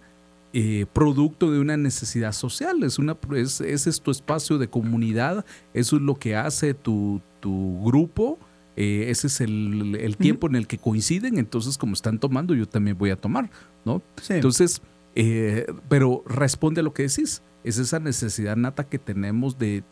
Eh, 0.55 0.87
producto 0.93 1.51
de 1.51 1.61
una 1.61 1.77
necesidad 1.77 2.33
social, 2.33 2.83
es 2.83 2.99
una, 2.99 3.19
es, 3.37 3.61
ese 3.61 3.91
es 3.91 4.01
tu 4.01 4.11
espacio 4.11 4.57
de 4.57 4.69
comunidad, 4.69 5.45
eso 5.75 5.97
es 5.97 6.03
lo 6.03 6.15
que 6.15 6.37
hace 6.37 6.73
tu, 6.73 7.21
tu 7.41 7.85
grupo 7.85 8.39
eh, 8.81 9.11
ese 9.11 9.27
es 9.27 9.41
el, 9.41 10.17
tiempo 10.21 10.47
en 10.47 10.55
el 10.55 10.69
que 10.69 10.79
coinciden, 10.79 11.37
entonces 11.39 11.77
como 11.77 11.95
están 11.95 12.21
tomando, 12.21 12.55
yo 12.55 12.65
también 12.69 12.97
voy 12.97 13.11
a 13.11 13.17
tomar, 13.17 13.51
¿no? 13.85 14.03
Entonces, 14.29 14.83
eh, 15.17 15.67
pero 15.89 16.23
responde 16.29 16.81
a 16.81 16.85
lo 16.85 16.95
que 16.95 17.03
decís, 17.03 17.43
es 17.65 17.79
esa 17.79 17.99
necesidad 17.99 18.55
nata 18.55 18.85
que 18.85 19.01
tenemos 19.01 19.59
de, 19.59 19.83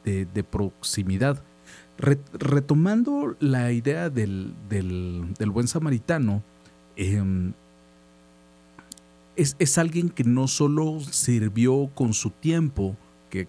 proximidad. 0.53 1.43
Retomando 1.99 3.37
la 3.41 3.73
idea 3.73 4.11
del, 4.11 4.55
buen 5.47 5.69
samaritano, 5.69 6.43
em, 6.97 7.53
es, 9.37 9.79
alguien 9.79 10.09
que 10.09 10.25
no 10.25 10.49
solo 10.49 11.01
sirvió 11.01 11.91
con 11.95 12.15
su 12.15 12.31
tiempo, 12.31 12.97
que, 13.31 13.47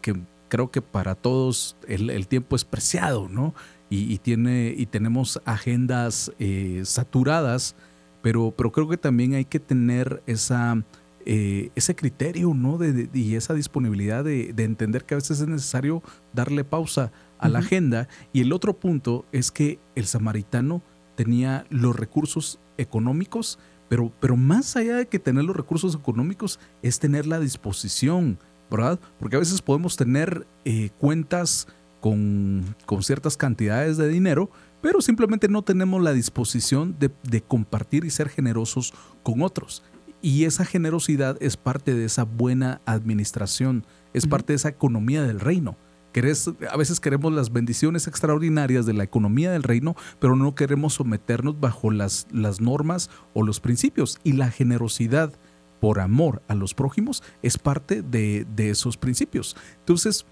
creo 0.50 0.72
que 0.72 0.82
para 0.82 1.16
todos 1.16 1.76
el, 1.88 2.28
tiempo 2.28 2.56
es 2.56 2.66
preciado, 2.66 3.28
¿no? 3.30 3.54
y, 3.90 4.18
tiene, 4.18 4.74
y 4.78 4.86
tenemos 4.86 5.42
agendas 5.46 6.32
eh, 6.40 6.82
saturadas, 6.84 7.76
pero, 8.22 8.54
pero 8.56 8.72
creo 8.72 8.90
que 8.90 8.98
también 8.98 9.34
hay 9.34 9.46
que 9.46 9.60
tener 9.60 10.22
esa, 10.26 10.84
eh, 11.26 11.72
ese 11.76 11.96
criterio 11.96 12.54
¿no? 12.54 12.80
Y 13.14 13.36
esa 13.36 13.54
disponibilidad 13.54 14.24
de, 14.24 14.54
entender 14.58 15.06
que 15.06 15.14
a 15.14 15.18
veces 15.18 15.40
es 15.40 15.48
necesario 15.48 16.02
darle 16.34 16.64
pausa 16.64 17.12
a 17.40 17.50
la 17.50 17.60
agenda. 17.60 18.08
Y 18.34 18.42
el 18.42 18.54
otro 18.54 18.80
punto 18.80 19.26
es 19.32 19.52
que 19.52 19.80
el 19.96 20.06
samaritano 20.06 20.82
tenía 21.16 21.66
los 21.70 21.96
recursos 21.96 22.60
económicos, 22.78 23.60
pero, 23.90 24.12
pero 24.20 24.38
más 24.38 24.76
allá 24.76 24.98
de 24.98 25.08
que 25.08 25.20
tener 25.20 25.44
los 25.44 25.56
recursos 25.56 25.96
económicos 25.96 26.60
es 26.82 27.00
tener 27.00 27.26
la 27.26 27.40
disposición, 27.40 28.38
¿verdad? 28.70 29.00
Porque 29.20 29.36
a 29.36 29.40
veces 29.40 29.62
podemos 29.62 29.98
tener 29.98 30.46
eh, 30.66 30.90
cuentas 31.00 31.68
con, 32.00 32.76
ciertas 33.02 33.38
cantidades 33.38 33.98
de 33.98 34.08
dinero, 34.08 34.50
pero 34.82 35.02
simplemente 35.02 35.48
no 35.48 35.64
tenemos 35.64 36.02
la 36.02 36.14
disposición 36.14 36.96
de, 37.00 37.42
compartir 37.42 38.06
y 38.06 38.10
ser 38.10 38.30
generosos 38.30 38.94
con 39.24 39.42
otros. 39.42 39.84
Y 40.22 40.46
esa 40.46 40.66
generosidad 40.66 41.38
es 41.42 41.58
parte 41.58 41.94
de 41.94 42.06
esa 42.06 42.24
buena 42.24 42.82
administración, 42.86 43.86
es 44.14 44.26
parte 44.26 44.54
de 44.54 44.58
esa 44.58 44.70
economía 44.70 45.24
del 45.24 45.40
reino. 45.40 45.76
A 46.20 46.78
veces 46.78 47.00
queremos 47.00 47.34
las 47.34 47.52
bendiciones 47.52 48.08
extraordinarias 48.08 48.86
de 48.86 48.94
la 48.94 49.04
economía 49.04 49.52
del 49.52 49.64
reino, 49.64 49.96
pero 50.20 50.36
no 50.36 50.56
queremos 50.56 50.96
someternos 50.96 51.60
bajo 51.60 51.92
las, 51.92 52.28
las 52.32 52.62
normas 52.62 53.10
o 53.34 53.44
los 53.44 53.60
principios. 53.60 54.20
Y 54.24 54.34
la 54.34 54.52
generosidad 54.52 55.34
por 55.80 56.00
amor 56.00 56.42
a 56.48 56.56
los 56.56 56.74
prójimos 56.74 57.24
es 57.42 57.58
parte 57.58 58.02
de, 58.02 58.46
de 58.56 58.70
esos 58.70 58.98
principios. 58.98 59.56
Entonces, 59.80 60.26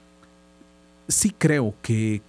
sí 1.07 1.33
creo 1.37 1.75
que, 1.81 2.21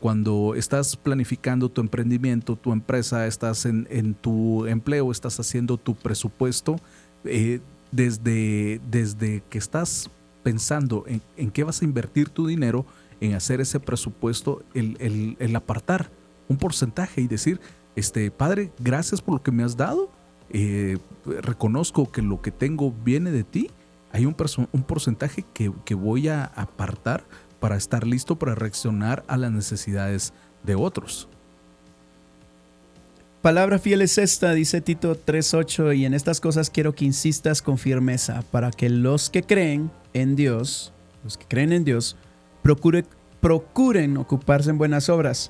cuando 0.00 0.54
estás 0.54 0.96
planificando 0.96 1.68
tu 1.68 1.80
emprendimiento, 1.80 2.56
tu 2.56 2.72
empresa, 2.72 3.26
estás 3.26 3.66
en, 3.66 4.14
tu 4.14 4.66
empleo, 4.66 5.10
estás 5.10 5.40
haciendo 5.40 5.76
tu 5.76 5.94
presupuesto, 5.94 6.76
eh, 7.24 7.60
desde, 7.92 8.80
desde 8.90 9.42
que 9.50 9.58
estás 9.58 10.10
pensando 10.42 11.04
en, 11.06 11.50
qué 11.50 11.64
vas 11.64 11.82
a 11.82 11.84
invertir 11.84 12.28
tu 12.28 12.46
dinero, 12.46 12.86
en 13.20 13.34
hacer 13.34 13.60
ese 13.60 13.80
presupuesto, 13.80 14.62
el, 14.74 15.54
apartar 15.54 16.10
un 16.48 16.56
porcentaje 16.56 17.20
y 17.20 17.26
decir, 17.26 17.60
este, 17.96 18.30
Padre, 18.30 18.72
gracias 18.78 19.20
por 19.20 19.34
lo 19.34 19.42
que 19.42 19.52
me 19.52 19.62
has 19.62 19.76
dado, 19.76 20.10
eh, 20.50 20.98
reconozco 21.42 22.10
que 22.10 22.22
lo 22.22 22.40
que 22.40 22.50
tengo 22.50 22.92
viene 23.04 23.30
de 23.30 23.44
ti, 23.44 23.70
hay 24.12 24.26
un, 24.26 24.34
un 24.72 24.82
porcentaje 24.82 25.44
que, 25.54 25.72
que 25.84 25.94
voy 25.94 26.28
a 26.28 26.44
apartar 26.44 27.24
para 27.60 27.76
estar 27.76 28.06
listo 28.06 28.36
para 28.36 28.54
reaccionar 28.54 29.22
a 29.28 29.36
las 29.36 29.52
necesidades 29.52 30.32
de 30.64 30.74
otros. 30.74 31.28
Palabra 33.42 33.78
fiel 33.78 34.02
es 34.02 34.18
esta, 34.18 34.52
dice 34.52 34.82
Tito 34.82 35.16
3.8, 35.16 35.96
y 35.96 36.04
en 36.04 36.12
estas 36.12 36.42
cosas 36.42 36.68
quiero 36.68 36.94
que 36.94 37.06
insistas 37.06 37.62
con 37.62 37.78
firmeza, 37.78 38.44
para 38.50 38.70
que 38.70 38.90
los 38.90 39.30
que 39.30 39.42
creen 39.42 39.90
en 40.12 40.36
Dios, 40.36 40.92
los 41.24 41.38
que 41.38 41.46
creen 41.46 41.72
en 41.72 41.84
Dios, 41.86 42.18
procuren 42.62 44.18
ocuparse 44.18 44.68
en 44.68 44.76
buenas 44.76 45.08
obras. 45.08 45.48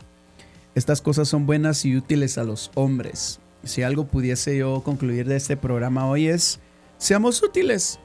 Estas 0.76 1.03
cosas 1.03 1.26
son 1.26 1.46
buenas 1.46 1.85
y 1.85 1.96
útiles 1.96 2.38
a 2.38 2.44
los 2.44 2.70
hombres. 2.76 3.40
Si 3.64 3.83
algo 3.83 4.07
pudiese 4.07 4.57
yo 4.57 4.85
concluir 4.85 5.26
de 5.26 5.35
este 5.35 5.57
programa 5.57 6.07
hoy 6.07 6.29
es, 6.29 6.61
seamos 6.96 7.42
útiles 7.42 7.98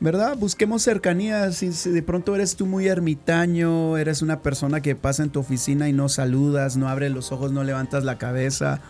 ¿verdad? 0.00 0.36
Busquemos 0.36 0.82
cercanía. 0.82 1.50
Si, 1.52 1.70
de 1.90 2.02
pronto 2.02 2.34
eres 2.34 2.56
tú 2.56 2.66
muy 2.66 2.86
ermitaño, 2.86 3.96
eres 3.96 4.22
una 4.22 4.42
persona 4.42 4.80
que 4.80 4.94
pasa 4.94 5.22
en 5.22 5.30
tu 5.30 5.40
oficina 5.40 5.88
y 5.88 5.92
no 5.92 6.08
saludas, 6.08 6.76
no 6.76 6.88
abres 6.88 7.12
los 7.12 7.32
ojos, 7.32 7.52
no 7.52 7.64
levantas 7.64 8.04
la 8.04 8.18
cabeza, 8.18 8.80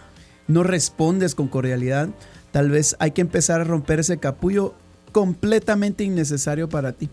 no 0.49 0.63
respondes 0.63 1.35
con 1.35 1.49
cordialidad, 1.49 2.09
tal 2.51 2.71
vez 2.71 2.97
hay 2.99 3.13
que 3.13 3.21
empezar 3.21 3.61
a 3.61 3.65
romper 3.65 4.01
ese 4.01 4.19
capullo 4.19 4.75
completamente 5.13 6.05
innecesario 6.05 6.69
para 6.69 6.93
ti, 6.93 7.09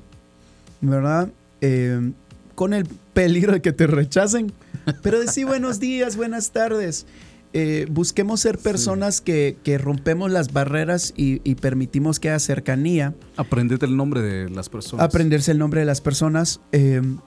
¿verdad? 0.82 1.30
Eh, 1.62 2.12
con 2.56 2.74
el 2.74 2.86
peligro 3.14 3.54
de 3.54 3.62
que 3.62 3.72
te 3.72 3.88
rechacen, 3.88 4.52
pero 5.02 5.20
decir 5.20 5.46
buenos 5.46 5.80
días, 5.80 6.18
buenas 6.18 6.52
tardes. 6.52 7.06
Eh, 7.54 7.86
busquemos 7.90 8.40
ser 8.40 8.58
personas 8.58 9.22
que, 9.22 9.56
rompemos 9.80 10.32
las 10.32 10.52
barreras 10.52 11.14
y, 11.16 11.38
permitimos 11.56 12.20
que 12.20 12.30
haya 12.30 12.40
cercanía. 12.40 13.14
Aprendete 13.38 13.86
el 13.86 13.96
nombre 13.96 14.22
de 14.22 14.50
las 14.50 14.70
personas. 14.70 15.06
Aprenderse 15.06 15.52
el 15.52 15.60
nombre 15.60 15.82
de 15.82 15.86
las 15.86 16.02
personas. 16.02 16.62
Em, 16.72 17.20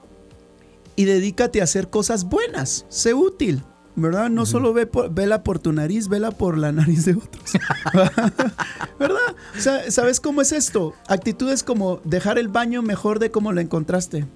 y 0.97 1.05
dedícate 1.05 1.61
a 1.61 1.65
hacer 1.65 1.89
cosas 1.89 2.25
buenas. 2.25 2.87
Sé 2.89 3.15
útil. 3.15 3.62
¿Verdad? 3.99 4.29
No 4.29 4.45
solo 4.45 4.75
ve 4.75 4.87
vela 5.11 5.43
por 5.43 5.59
tu 5.59 5.73
nariz, 5.73 6.09
vela 6.09 6.31
por 6.31 6.59
la 6.59 6.71
nariz 6.71 7.07
de 7.07 7.15
otros. 7.15 7.53
¿Verdad? 8.99 9.37
O 9.57 9.61
sea, 9.61 9.91
¿sabes 9.91 10.21
cómo 10.21 10.43
es 10.43 10.53
esto? 10.53 10.93
Actitudes 11.09 11.62
como 11.62 12.03
dejar 12.05 12.39
el 12.39 12.49
baño 12.49 12.83
mejor 12.83 13.21
de 13.21 13.31
cómo 13.31 13.53
lo 13.53 13.61
encontraste. 13.62 14.27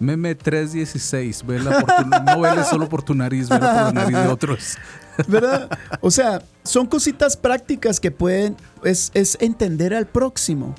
Meme 0.00 0.34
316, 0.34 1.44
vela 1.44 1.84
no 2.24 2.40
vele 2.40 2.64
solo 2.64 2.88
por 2.88 3.02
tu 3.02 3.14
nariz, 3.14 3.48
vela 3.48 3.74
por 3.74 3.82
la 3.82 3.92
nariz 3.92 4.16
de 4.16 4.28
otros. 4.28 4.78
¿Verdad? 5.26 5.68
O 6.00 6.10
sea, 6.10 6.42
son 6.62 6.86
cositas 6.86 7.36
prácticas 7.36 7.98
que 7.98 8.10
pueden, 8.10 8.56
es, 8.84 9.10
entender 9.40 9.94
al 9.94 10.06
próximo, 10.06 10.76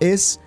es 0.00 0.40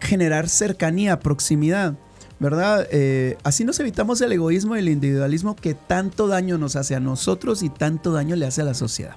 generar 0.00 0.48
cercanía, 0.48 1.20
proximidad, 1.20 1.94
¿verdad? 2.40 2.88
Eh, 2.90 3.38
así 3.44 3.64
nos 3.64 3.78
evitamos 3.78 4.20
el 4.20 4.32
egoísmo 4.32 4.74
y 4.74 4.80
el 4.80 4.88
individualismo 4.88 5.54
que 5.54 5.74
tanto 5.74 6.26
daño 6.26 6.58
nos 6.58 6.74
hace 6.74 6.96
a 6.96 7.00
nosotros 7.00 7.62
y 7.62 7.68
tanto 7.68 8.12
daño 8.12 8.34
le 8.34 8.46
hace 8.46 8.62
a 8.62 8.64
la 8.64 8.74
sociedad. 8.74 9.14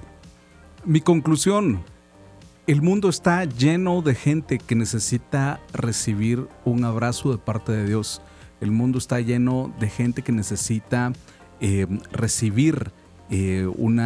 Mi 0.84 1.00
conclusión, 1.00 1.82
el 2.66 2.82
mundo 2.82 3.08
está 3.08 3.44
lleno 3.44 4.00
de 4.02 4.14
gente 4.14 4.58
que 4.58 4.74
necesita 4.74 5.60
recibir 5.72 6.46
un 6.64 6.84
abrazo 6.84 7.32
de 7.32 7.38
parte 7.38 7.72
de 7.72 7.86
Dios. 7.86 8.22
El 8.64 8.70
mundo 8.70 8.96
está 8.96 9.20
lleno 9.20 9.74
de 9.78 9.90
gente 9.90 10.22
que 10.22 10.32
necesita 10.32 11.12
eh, 11.60 11.86
recibir 12.10 12.92
eh, 13.28 13.70
un 13.76 14.00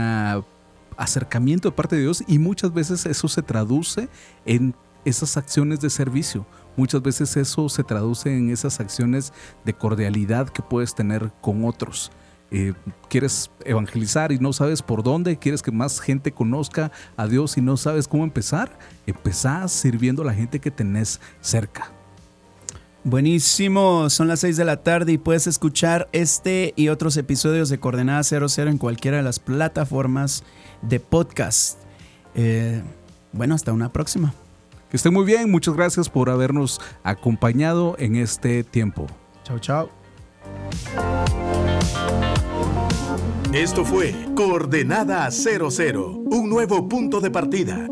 acercamiento 0.97 1.71
de 1.71 1.77
parte 1.77 1.95
de 1.95 2.03
Dios 2.03 2.25
y 2.27 2.41
muchas 2.41 2.75
veces 2.75 3.07
eso 3.07 3.29
se 3.29 3.43
traduce 3.43 4.09
en 4.47 4.75
esas 5.05 5.37
acciones 5.37 5.79
de 5.79 5.91
servicio. 5.91 6.45
Muchas 6.77 7.01
veces 7.03 7.37
eso 7.37 7.69
se 7.69 7.85
traduce 7.85 8.37
en 8.37 8.51
esas 8.51 8.81
acciones 8.81 9.33
de 9.65 9.75
cordialidad 9.75 10.49
que 10.49 10.63
puedes 10.63 10.93
tener 10.93 11.31
con 11.41 11.65
otros. 11.65 12.11
Eh, 12.51 12.75
quieres 13.09 13.53
evangelizar 13.65 14.33
y 14.33 14.41
no 14.41 14.53
sabes 14.53 14.83
por 14.83 15.05
dónde, 15.05 15.39
quieres 15.39 15.63
que 15.63 15.71
más 15.71 16.01
gente 16.01 16.33
conozca 16.33 16.91
a 17.17 17.29
Dios 17.29 17.57
y 17.59 17.61
no 17.61 17.77
sabes 17.77 18.09
cómo 18.09 18.25
empezar, 18.25 18.77
empezás 19.07 19.71
sirviendo 19.71 20.23
a 20.23 20.27
la 20.27 20.35
gente 20.35 20.59
que 20.59 20.73
tenés 20.73 21.21
cerca. 21.41 21.93
Buenísimo, 23.09 24.11
son 24.11 24.29
las 24.29 24.41
6 24.41 24.59
de 24.59 24.67
la 24.67 24.83
tarde 24.83 25.13
y 25.13 25.19
puedes 25.19 25.47
escuchar 25.47 26.11
este 26.13 26.75
y 26.77 26.89
otros 26.89 27.17
episodios 27.17 27.71
de 27.71 27.81
Coordenada 27.81 28.23
00 28.23 28.69
en 28.69 28.77
cualquiera 28.77 29.17
de 29.17 29.23
las 29.23 29.39
plataformas 29.39 30.45
de 30.83 31.01
podcast. 31.01 31.79
Eh, 32.35 32.83
bueno, 33.33 33.55
hasta 33.55 33.73
una 33.73 33.91
próxima. 33.95 34.35
Que 34.91 34.99
estén 34.99 35.15
muy 35.15 35.25
bien, 35.25 35.51
muchas 35.51 35.75
gracias 35.75 36.11
por 36.11 36.29
habernos 36.29 36.83
acompañado 37.03 37.97
en 37.99 38.15
este 38.15 38.63
tiempo. 38.63 39.07
Chao, 39.43 39.59
chao. 39.59 39.91
Esto 43.55 43.87
fue 43.87 44.15
Coordenada 44.37 45.31
00, 45.31 46.11
un 46.11 46.51
nuevo 46.51 46.87
punto 46.91 47.23
de 47.23 47.31
partida. 47.31 47.89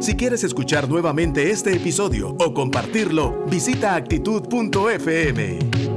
Si 0.00 0.16
quieres 0.16 0.44
escuchar 0.44 0.88
nuevamente 0.88 1.50
este 1.50 1.76
episodio 1.76 2.34
o 2.38 2.54
compartirlo, 2.54 3.44
visita 3.50 3.94
actitud.fm. 3.94 5.89